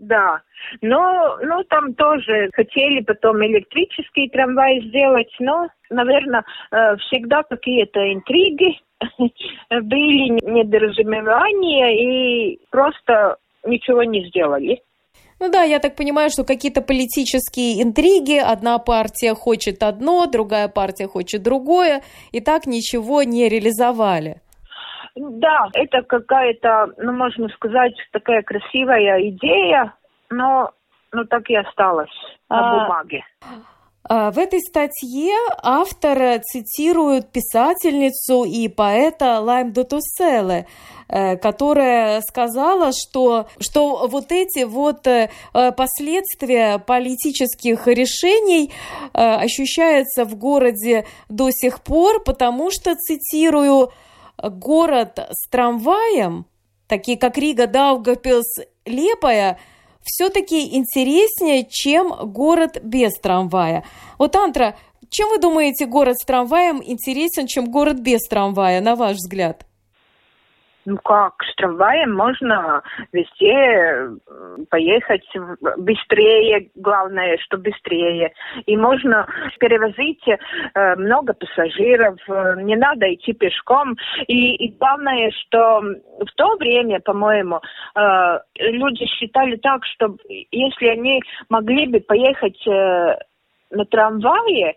Да, 0.04 0.42
но, 0.82 1.38
ну, 1.42 1.64
там 1.64 1.94
тоже 1.94 2.50
хотели 2.52 3.00
потом 3.00 3.42
электрический 3.44 4.28
трамвай 4.28 4.82
сделать, 4.88 5.34
но, 5.40 5.68
наверное, 5.88 6.44
э, 6.70 6.96
всегда 6.96 7.42
какие-то 7.42 8.00
интриги 8.12 8.78
были, 9.70 10.28
недоразумевания, 10.44 11.88
и 11.94 12.60
просто 12.70 13.36
ничего 13.64 14.02
не 14.02 14.26
сделали. 14.28 14.82
Ну 15.40 15.50
да, 15.50 15.62
я 15.62 15.78
так 15.78 15.96
понимаю, 15.96 16.28
что 16.30 16.44
какие-то 16.44 16.82
политические 16.82 17.82
интриги, 17.82 18.36
одна 18.36 18.78
партия 18.78 19.34
хочет 19.34 19.82
одно, 19.82 20.26
другая 20.26 20.68
партия 20.68 21.08
хочет 21.08 21.42
другое, 21.42 22.02
и 22.30 22.40
так 22.40 22.66
ничего 22.66 23.22
не 23.22 23.48
реализовали. 23.48 24.42
Да, 25.16 25.68
это 25.74 26.02
какая-то, 26.02 26.92
ну, 26.98 27.12
можно 27.12 27.48
сказать, 27.50 27.94
такая 28.12 28.42
красивая 28.42 29.28
идея, 29.30 29.94
но, 30.30 30.72
но 31.12 31.24
так 31.24 31.48
и 31.48 31.56
осталось 31.56 32.10
на 32.48 32.58
а... 32.58 32.84
бумаге. 32.84 33.24
А, 34.06 34.30
в 34.30 34.38
этой 34.38 34.60
статье 34.60 35.34
автор 35.62 36.40
цитирует 36.42 37.32
писательницу 37.32 38.44
и 38.44 38.68
поэта 38.68 39.40
Лайм 39.40 39.72
Дотуселе, 39.72 40.66
э, 41.08 41.36
которая 41.36 42.20
сказала, 42.20 42.90
что, 42.92 43.46
что 43.58 44.06
вот 44.08 44.30
эти 44.30 44.64
вот 44.64 45.06
э, 45.06 45.30
последствия 45.76 46.78
политических 46.78 47.86
решений 47.86 48.72
э, 49.14 49.36
ощущаются 49.36 50.26
в 50.26 50.36
городе 50.36 51.06
до 51.30 51.50
сих 51.50 51.80
пор, 51.80 52.22
потому 52.22 52.70
что, 52.70 52.96
цитирую, 52.96 53.90
город 54.42 55.18
с 55.30 55.48
трамваем, 55.48 56.46
такие 56.88 57.18
как 57.18 57.38
Рига, 57.38 57.66
Даугавпилс, 57.66 58.60
Лепая, 58.84 59.58
все-таки 60.02 60.76
интереснее, 60.76 61.66
чем 61.68 62.12
город 62.32 62.80
без 62.82 63.14
трамвая. 63.14 63.84
Вот, 64.18 64.36
Антра, 64.36 64.76
чем 65.08 65.30
вы 65.30 65.38
думаете, 65.38 65.86
город 65.86 66.18
с 66.18 66.24
трамваем 66.24 66.82
интересен, 66.84 67.46
чем 67.46 67.70
город 67.70 68.00
без 68.00 68.22
трамвая, 68.28 68.80
на 68.80 68.96
ваш 68.96 69.16
взгляд? 69.16 69.66
Ну 70.86 70.98
как, 70.98 71.42
с 71.42 71.54
трамваем 71.56 72.14
можно 72.14 72.82
везде 73.12 74.10
поехать 74.70 75.26
быстрее, 75.78 76.70
главное, 76.74 77.38
что 77.38 77.56
быстрее. 77.56 78.32
И 78.66 78.76
можно 78.76 79.26
перевозить 79.58 80.22
э, 80.28 80.96
много 80.96 81.32
пассажиров, 81.32 82.18
э, 82.28 82.56
не 82.62 82.76
надо 82.76 83.12
идти 83.14 83.32
пешком. 83.32 83.96
И, 84.26 84.54
и 84.56 84.76
главное, 84.76 85.30
что 85.30 85.80
в 85.80 86.32
то 86.36 86.56
время, 86.56 87.00
по-моему, 87.00 87.60
э, 87.94 88.38
люди 88.58 89.06
считали 89.06 89.56
так, 89.56 89.84
что 89.86 90.16
если 90.28 90.86
они 90.86 91.22
могли 91.48 91.86
бы 91.86 92.00
поехать 92.00 92.60
э, 92.66 93.18
на 93.70 93.84
трамвае, 93.86 94.76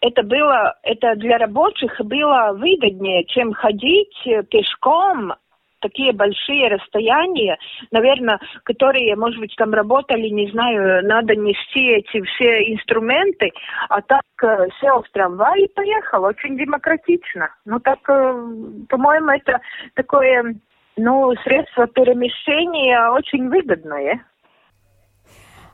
это 0.00 0.22
было, 0.22 0.76
это 0.82 1.14
для 1.16 1.38
рабочих 1.38 2.00
было 2.00 2.52
выгоднее, 2.52 3.24
чем 3.24 3.52
ходить 3.52 4.16
пешком 4.50 5.34
такие 5.80 6.12
большие 6.12 6.68
расстояния, 6.68 7.58
наверное, 7.90 8.40
которые, 8.64 9.14
может 9.16 9.38
быть, 9.38 9.54
там 9.56 9.72
работали, 9.72 10.28
не 10.28 10.50
знаю, 10.50 11.06
надо 11.06 11.36
нести 11.36 11.86
эти 11.86 12.22
все 12.22 12.72
инструменты, 12.72 13.52
а 13.88 14.00
так 14.02 14.24
э, 14.42 14.68
сел 14.80 15.02
в 15.02 15.10
трамвай 15.10 15.62
и 15.62 15.72
поехал, 15.72 16.24
очень 16.24 16.56
демократично. 16.56 17.50
Ну 17.64 17.78
так, 17.80 17.98
э, 18.08 18.46
по-моему, 18.88 19.30
это 19.30 19.60
такое, 19.94 20.56
ну, 20.96 21.34
средство 21.44 21.86
перемещения 21.86 23.10
очень 23.10 23.48
выгодное 23.48 24.24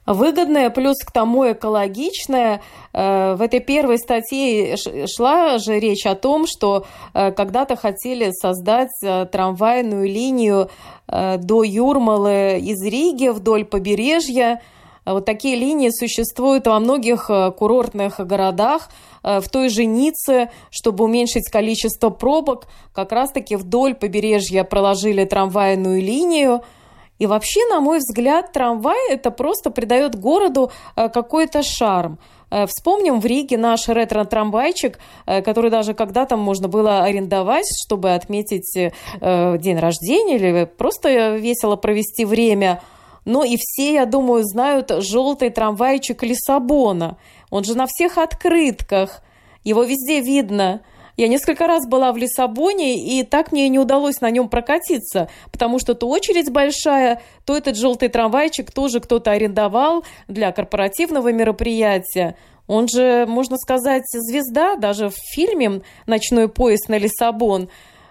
выгодное, 0.06 0.70
плюс 0.70 0.98
к 0.98 1.12
тому 1.12 1.52
экологичное. 1.52 2.62
Э, 2.92 3.34
в 3.34 3.42
этой 3.42 3.60
первой 3.60 3.98
статье 3.98 4.76
шла 5.06 5.58
же 5.58 5.78
речь 5.78 6.06
о 6.06 6.14
том, 6.14 6.46
что 6.46 6.86
э, 7.14 7.32
когда-то 7.32 7.76
хотели 7.76 8.30
создать 8.32 8.90
э, 9.02 9.26
трамвайную 9.26 10.06
линию 10.06 10.70
до 11.08 11.62
Юрмалы 11.62 12.58
из 12.62 12.82
Риги 12.82 13.28
вдоль 13.28 13.66
побережья. 13.66 14.62
Вот 15.04 15.26
такие 15.26 15.56
линии 15.56 15.90
существуют 15.90 16.66
во 16.66 16.78
многих 16.78 17.28
курортных 17.58 18.18
городах, 18.20 18.88
в 19.22 19.42
той 19.50 19.68
же 19.68 19.84
Ницце, 19.84 20.50
чтобы 20.70 21.04
уменьшить 21.04 21.50
количество 21.50 22.08
пробок, 22.08 22.66
как 22.94 23.12
раз-таки 23.12 23.56
вдоль 23.56 23.94
побережья 23.94 24.64
проложили 24.64 25.24
трамвайную 25.24 26.00
линию– 26.00 26.62
и 27.18 27.26
вообще, 27.26 27.60
на 27.70 27.80
мой 27.80 27.98
взгляд, 27.98 28.52
трамвай 28.52 29.10
это 29.10 29.30
просто 29.30 29.70
придает 29.70 30.18
городу 30.18 30.72
э, 30.96 31.08
какой-то 31.08 31.62
шарм. 31.62 32.18
Э, 32.50 32.66
вспомним 32.66 33.20
в 33.20 33.26
Риге 33.26 33.58
наш 33.58 33.88
ретро-трамвайчик, 33.88 34.98
э, 35.26 35.42
который 35.42 35.70
даже 35.70 35.94
когда-то 35.94 36.36
можно 36.36 36.68
было 36.68 37.04
арендовать, 37.04 37.66
чтобы 37.86 38.14
отметить 38.14 38.74
день 38.74 39.78
рождения 39.78 40.36
или 40.36 40.64
просто 40.64 41.36
весело 41.36 41.76
провести 41.76 42.24
время. 42.24 42.82
Но 43.24 43.44
и 43.44 43.56
все, 43.56 43.94
я 43.94 44.06
думаю, 44.06 44.42
знают 44.44 44.90
желтый 45.04 45.50
трамвайчик 45.50 46.22
Лиссабона. 46.24 47.18
Он 47.50 47.62
же 47.62 47.76
на 47.76 47.86
всех 47.86 48.18
открытках. 48.18 49.22
Его 49.62 49.84
везде 49.84 50.20
видно. 50.20 50.82
Я 51.16 51.28
несколько 51.28 51.66
раз 51.66 51.86
была 51.86 52.12
в 52.12 52.16
Лиссабоне, 52.16 52.96
и 52.96 53.22
так 53.22 53.52
мне 53.52 53.66
и 53.66 53.68
не 53.68 53.78
удалось 53.78 54.20
на 54.20 54.30
нем 54.30 54.48
прокатиться, 54.48 55.28
потому 55.50 55.78
что 55.78 55.94
то 55.94 56.08
очередь 56.08 56.50
большая, 56.50 57.20
то 57.44 57.56
этот 57.56 57.76
желтый 57.76 58.08
трамвайчик 58.08 58.70
тоже 58.70 59.00
кто-то 59.00 59.30
арендовал 59.30 60.04
для 60.28 60.52
корпоративного 60.52 61.32
мероприятия. 61.32 62.36
Он 62.66 62.88
же, 62.88 63.26
можно 63.26 63.58
сказать, 63.58 64.04
звезда, 64.06 64.76
даже 64.76 65.10
в 65.10 65.16
фильме 65.34 65.82
«Ночной 66.06 66.48
поезд 66.48 66.88
на 66.88 66.96
Лиссабон». 66.96 67.68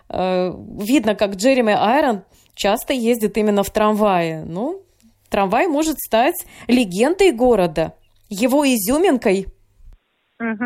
Э, 0.09 0.53
видно, 0.79 1.15
как 1.15 1.35
Джереми 1.35 1.73
Айрон 1.73 2.23
часто 2.53 2.93
ездит 2.93 3.37
именно 3.37 3.63
в 3.63 3.69
трамвае. 3.71 4.43
Ну, 4.45 4.81
трамвай 5.29 5.67
может 5.67 5.99
стать 5.99 6.45
легендой 6.67 7.31
города, 7.31 7.93
его 8.29 8.63
изюминкой– 8.65 9.47
Угу. 10.41 10.65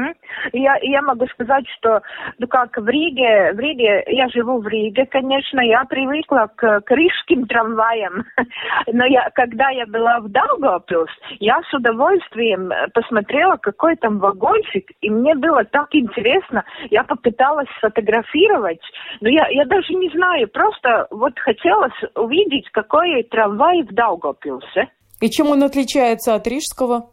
Я, 0.54 0.78
я 0.82 1.02
могу 1.02 1.28
сказать, 1.28 1.66
что, 1.78 2.02
ну 2.40 2.48
как 2.48 2.78
в 2.78 2.88
Риге, 2.88 3.52
в 3.54 3.60
Риге, 3.60 4.06
я 4.08 4.30
живу 4.30 4.60
в 4.60 4.68
Риге, 4.68 5.06
конечно, 5.06 5.60
я 5.60 5.84
привыкла 5.84 6.50
к, 6.56 6.80
к 6.80 6.92
рижским 6.92 7.46
трамваям, 7.46 8.24
но 8.88 9.06
я, 9.06 9.30
когда 9.36 9.70
я 9.72 9.86
была 9.86 10.22
в 10.22 10.30
Даугавпилс, 10.30 11.10
я 11.40 11.60
с 11.70 11.74
удовольствием 11.74 12.72
посмотрела, 12.94 13.58
какой 13.58 13.98
там 13.98 14.20
вагончик, 14.20 14.90
и 15.02 15.10
мне 15.10 15.36
было 15.36 15.66
так 15.66 15.90
интересно, 15.92 16.64
я 16.90 17.04
попыталась 17.04 17.68
сфотографировать, 17.78 18.82
но 19.20 19.28
я, 19.28 19.46
я 19.50 19.66
даже 19.66 19.94
не 19.94 20.10
знаю, 20.12 20.48
просто 20.48 21.08
вот 21.12 21.38
хотелось 21.40 22.00
увидеть, 22.16 22.70
какой 22.72 23.24
трамвай 23.24 23.84
в 23.84 23.94
Даугавпилсе. 23.94 24.88
И 25.20 25.30
чем 25.30 25.48
он 25.48 25.64
отличается 25.64 26.36
от 26.36 26.48
рижского? 26.48 27.10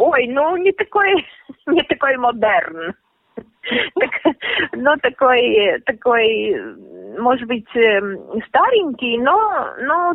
Ой, 0.00 0.26
ну 0.28 0.56
не 0.56 0.72
такой, 0.72 1.26
не 1.66 1.82
такой 1.82 2.16
модерн. 2.16 2.94
ну, 4.72 4.96
такой, 5.02 5.78
такой, 5.84 6.56
может 7.18 7.46
быть, 7.46 7.68
эм, 7.74 8.42
старенький, 8.48 9.18
но, 9.18 9.74
но 9.82 10.14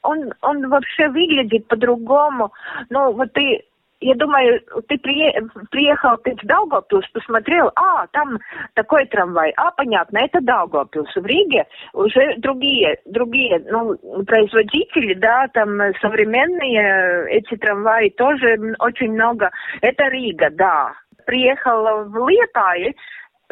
он, 0.00 0.32
он 0.40 0.68
вообще 0.70 1.08
выглядит 1.08 1.68
по-другому. 1.68 2.52
Ну, 2.88 3.12
вот 3.12 3.34
ты 3.34 3.64
я 4.00 4.14
думаю, 4.14 4.60
ты 4.86 4.98
приехал, 4.98 6.16
ты 6.18 6.34
в 6.34 6.46
Даугавпилс, 6.46 7.06
посмотрел, 7.12 7.70
а, 7.74 8.06
там 8.08 8.38
такой 8.74 9.06
трамвай, 9.06 9.52
а, 9.56 9.70
понятно, 9.72 10.18
это 10.18 10.40
Даугавпилс. 10.40 11.14
В 11.16 11.26
Риге 11.26 11.66
уже 11.92 12.36
другие, 12.38 12.98
другие, 13.06 13.60
ну, 13.70 13.96
производители, 14.24 15.14
да, 15.14 15.48
там 15.52 15.68
современные 16.00 17.30
эти 17.30 17.56
трамваи 17.56 18.10
тоже 18.10 18.74
очень 18.78 19.12
много. 19.12 19.50
Это 19.80 20.04
Рига, 20.08 20.50
да. 20.50 20.92
Приехал 21.26 22.04
в 22.04 22.28
Лиепае, 22.28 22.94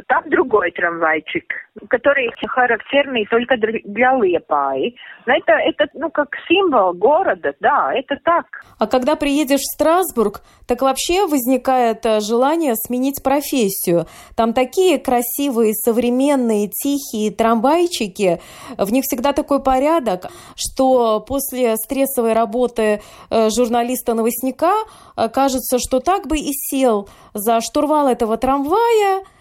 там 0.08 0.28
другой 0.28 0.72
трамвайчик, 0.72 1.44
который 1.88 2.30
характерный 2.46 3.26
только 3.26 3.56
для 3.56 4.12
Лепаи. 4.14 4.94
Это, 5.24 5.52
это, 5.52 5.86
ну, 5.94 6.10
как 6.10 6.28
символ 6.46 6.92
города, 6.92 7.54
да, 7.60 7.92
это 7.94 8.16
так. 8.22 8.46
А 8.78 8.86
когда 8.86 9.16
приедешь 9.16 9.60
в 9.60 9.74
Страсбург, 9.74 10.42
так 10.66 10.82
вообще 10.82 11.26
возникает 11.26 12.04
э, 12.04 12.20
желание 12.20 12.74
сменить 12.76 13.22
профессию. 13.22 14.06
Там 14.36 14.52
такие 14.52 14.98
красивые, 14.98 15.74
современные, 15.74 16.68
тихие 16.68 17.30
трамвайчики, 17.30 18.40
в 18.76 18.92
них 18.92 19.04
всегда 19.04 19.32
такой 19.32 19.62
порядок, 19.62 20.26
что 20.56 21.20
после 21.20 21.76
стрессовой 21.76 22.34
работы 22.34 23.00
э, 23.30 23.48
журналиста-новостника 23.50 24.72
э, 25.16 25.28
кажется, 25.28 25.78
что 25.78 26.00
так 26.00 26.26
бы 26.26 26.36
и 26.36 26.52
сел 26.52 27.08
за 27.32 27.60
штурвал 27.60 28.08
этого 28.08 28.36
трамвая– 28.36 29.24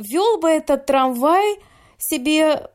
вел 0.00 0.40
бы 0.40 0.48
этот 0.48 0.86
трамвай 0.86 1.56
себе 1.98 2.70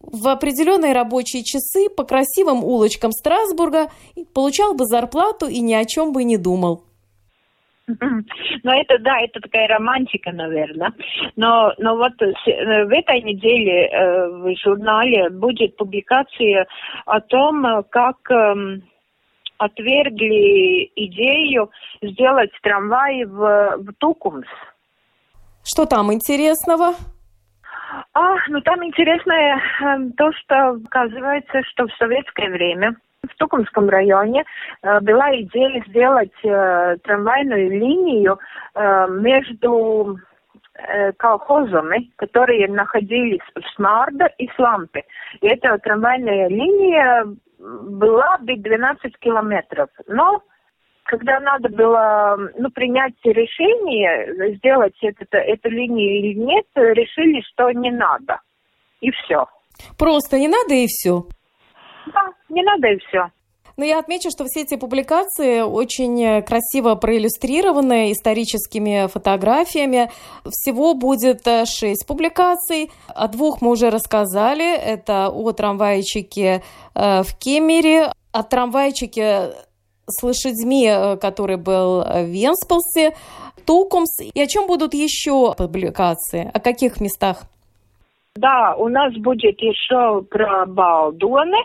в 0.00 0.28
определенные 0.28 0.92
рабочие 0.92 1.42
часы 1.42 1.88
по 1.94 2.04
красивым 2.04 2.62
улочкам 2.62 3.10
Страсбурга, 3.12 3.88
получал 4.34 4.74
бы 4.74 4.84
зарплату 4.84 5.46
и 5.46 5.60
ни 5.60 5.74
о 5.74 5.84
чем 5.84 6.12
бы 6.12 6.24
не 6.24 6.36
думал. 6.36 6.84
Ну, 8.62 8.72
это, 8.72 8.98
да, 8.98 9.20
это 9.20 9.38
такая 9.38 9.68
романтика, 9.68 10.32
наверное. 10.32 10.92
Но, 11.36 11.72
но 11.78 11.96
вот 11.96 12.20
э, 12.20 12.32
в 12.84 12.90
этой 12.90 13.22
неделе 13.22 13.86
э, 13.86 14.28
в 14.28 14.56
журнале 14.56 15.30
будет 15.30 15.76
публикация 15.76 16.66
о 17.04 17.20
том, 17.20 17.64
э, 17.64 17.82
как 17.88 18.16
э, 18.28 18.80
отвергли 19.58 20.90
идею 20.96 21.70
сделать 22.02 22.50
трамвай 22.62 23.24
в, 23.24 23.76
в 23.78 23.92
Тукумс. 23.98 24.48
Что 25.66 25.84
там 25.84 26.12
интересного? 26.12 26.94
А, 28.12 28.36
ну 28.48 28.60
там 28.60 28.84
интересное 28.84 29.56
э, 29.56 30.10
то, 30.16 30.30
что 30.32 30.78
оказывается, 30.86 31.60
что 31.64 31.88
в 31.88 31.92
советское 31.98 32.50
время 32.50 32.94
в 33.28 33.34
Тукумском 33.36 33.88
районе 33.88 34.44
э, 34.82 35.00
была 35.00 35.34
идея 35.40 35.82
сделать 35.88 36.30
э, 36.44 36.96
трамвайную 37.02 37.68
линию 37.68 38.38
э, 38.76 39.06
между 39.08 40.20
э, 40.74 41.10
колхозами, 41.14 42.12
которые 42.14 42.68
находились 42.68 43.42
в 43.56 43.74
Смарда 43.74 44.26
и 44.38 44.48
Слампе. 44.54 45.02
И 45.40 45.48
эта 45.48 45.78
трамвайная 45.78 46.48
линия 46.48 47.26
была 47.58 48.38
бы 48.38 48.54
12 48.54 49.18
километров. 49.18 49.88
Но 50.06 50.44
когда 51.06 51.40
надо 51.40 51.68
было 51.68 52.36
ну, 52.58 52.70
принять 52.70 53.14
решение, 53.24 54.56
сделать 54.56 54.96
это, 55.02 55.38
эту 55.38 55.70
линию 55.70 56.18
или 56.18 56.38
нет, 56.38 56.66
решили, 56.74 57.42
что 57.52 57.70
не 57.70 57.90
надо. 57.90 58.40
И 59.00 59.10
все. 59.10 59.46
Просто 59.98 60.38
не 60.38 60.48
надо 60.48 60.74
и 60.74 60.86
все? 60.86 61.24
Да, 62.12 62.32
не 62.48 62.62
надо 62.62 62.88
и 62.88 62.98
все. 62.98 63.30
Но 63.76 63.84
я 63.84 63.98
отмечу, 63.98 64.30
что 64.30 64.46
все 64.46 64.62
эти 64.62 64.76
публикации 64.76 65.60
очень 65.60 66.42
красиво 66.44 66.94
проиллюстрированы 66.94 68.10
историческими 68.12 69.06
фотографиями. 69.06 70.10
Всего 70.48 70.94
будет 70.94 71.46
э, 71.46 71.66
шесть 71.66 72.06
публикаций. 72.06 72.90
О 73.06 73.28
двух 73.28 73.60
мы 73.60 73.72
уже 73.72 73.90
рассказали. 73.90 74.74
Это 74.74 75.28
о 75.28 75.52
трамвайчике 75.52 76.62
э, 76.94 77.22
в 77.22 77.36
Кемере, 77.38 78.12
о 78.32 78.42
трамвайчике 78.42 79.50
с 80.06 80.22
лошадьми, 80.22 80.88
э, 80.88 81.16
который 81.16 81.56
был 81.56 82.02
в 82.02 82.24
Венспилсе, 82.24 83.14
Тукумс. 83.66 84.20
И 84.20 84.40
о 84.40 84.46
чем 84.46 84.66
будут 84.66 84.94
еще 84.94 85.54
публикации? 85.54 86.50
О 86.52 86.60
каких 86.60 87.00
местах? 87.00 87.44
Да, 88.36 88.74
у 88.76 88.88
нас 88.88 89.14
будет 89.14 89.60
еще 89.60 90.22
про 90.30 90.66
Балдоны. 90.66 91.58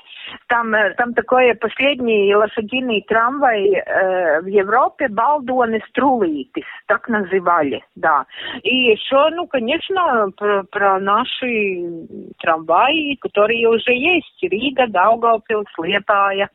Там, 0.47 0.73
э, 0.73 0.93
там 0.95 1.13
такой 1.13 1.53
последний 1.55 2.33
лошадиный 2.33 3.03
трамвай 3.07 3.73
э, 3.73 4.41
в 4.41 4.45
Европе, 4.45 5.07
Балдоны 5.09 5.81
Струлитис, 5.89 6.63
так 6.87 7.09
называли, 7.09 7.83
да. 7.95 8.25
И 8.63 8.73
еще, 8.91 9.29
ну, 9.31 9.47
конечно, 9.47 10.31
про, 10.37 10.63
про 10.63 10.99
наши 10.99 12.07
трамваи, 12.39 13.15
которые 13.15 13.67
уже 13.67 13.93
есть, 13.93 14.41
Рига, 14.41 14.87
Даугавпилс, 14.87 15.67
Лепая 15.79 16.49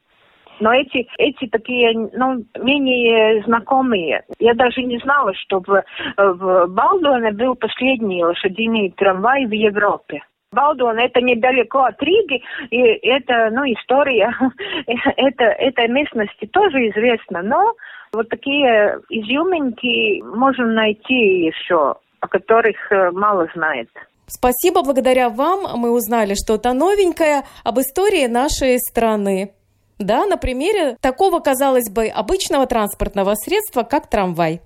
но 0.60 0.72
эти, 0.72 1.08
эти 1.18 1.46
такие, 1.48 1.92
ну, 2.12 2.44
менее 2.58 3.42
знакомые. 3.44 4.24
Я 4.38 4.54
даже 4.54 4.82
не 4.82 4.98
знала, 4.98 5.32
что 5.34 5.60
в, 5.60 5.84
в 6.16 6.66
Балдуане 6.68 7.32
был 7.32 7.54
последний 7.54 8.24
лошадиный 8.24 8.92
трамвай 8.96 9.46
в 9.46 9.52
Европе. 9.52 10.22
Балдуан 10.52 10.98
это 10.98 11.20
недалеко 11.20 11.80
от 11.80 12.02
Риги, 12.02 12.42
и 12.70 12.78
это, 12.78 13.50
ну, 13.52 13.64
история 13.64 14.32
это, 14.86 15.44
этой 15.44 15.88
местности 15.88 16.46
тоже 16.46 16.88
известна, 16.88 17.42
но 17.42 17.74
вот 18.12 18.28
такие 18.28 18.98
изюминки 19.10 20.22
можно 20.22 20.66
найти 20.66 21.46
еще, 21.46 21.96
о 22.20 22.28
которых 22.28 22.76
э, 22.90 23.10
мало 23.10 23.48
знает. 23.54 23.88
Спасибо, 24.28 24.82
благодаря 24.82 25.28
вам 25.28 25.78
мы 25.78 25.92
узнали 25.92 26.34
что-то 26.34 26.72
новенькое 26.72 27.42
об 27.62 27.78
истории 27.78 28.26
нашей 28.26 28.78
страны. 28.78 29.52
Да, 29.98 30.26
на 30.26 30.36
примере 30.36 30.96
такого, 31.00 31.40
казалось 31.40 31.88
бы, 31.88 32.06
обычного 32.08 32.66
транспортного 32.66 33.34
средства, 33.34 33.82
как 33.82 34.10
трамвай. 34.10 34.60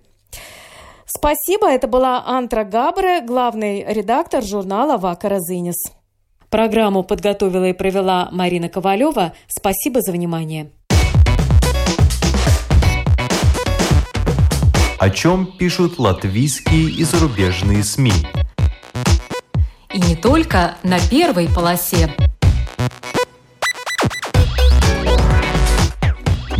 Спасибо, 1.07 1.68
это 1.68 1.87
была 1.87 2.24
Антра 2.26 2.64
Габре, 2.64 3.20
главный 3.20 3.85
редактор 3.87 4.43
журнала 4.43 4.97
«Вака 4.97 5.28
Розынис». 5.28 5.76
Программу 6.51 7.05
подготовила 7.05 7.64
и 7.64 7.72
провела 7.72 8.28
Марина 8.33 8.68
Ковалева. 8.68 9.33
Спасибо 9.47 10.01
за 10.03 10.11
внимание. 10.11 10.72
О 14.99 15.11
чем 15.11 15.47
пишут 15.57 15.99
латвийские 15.99 16.91
и 16.91 17.05
зарубежные 17.05 17.85
СМИ? 17.85 18.12
И 19.95 20.01
не 20.01 20.16
только 20.16 20.76
на 20.83 20.99
первой 21.09 21.49
полосе. 21.49 22.11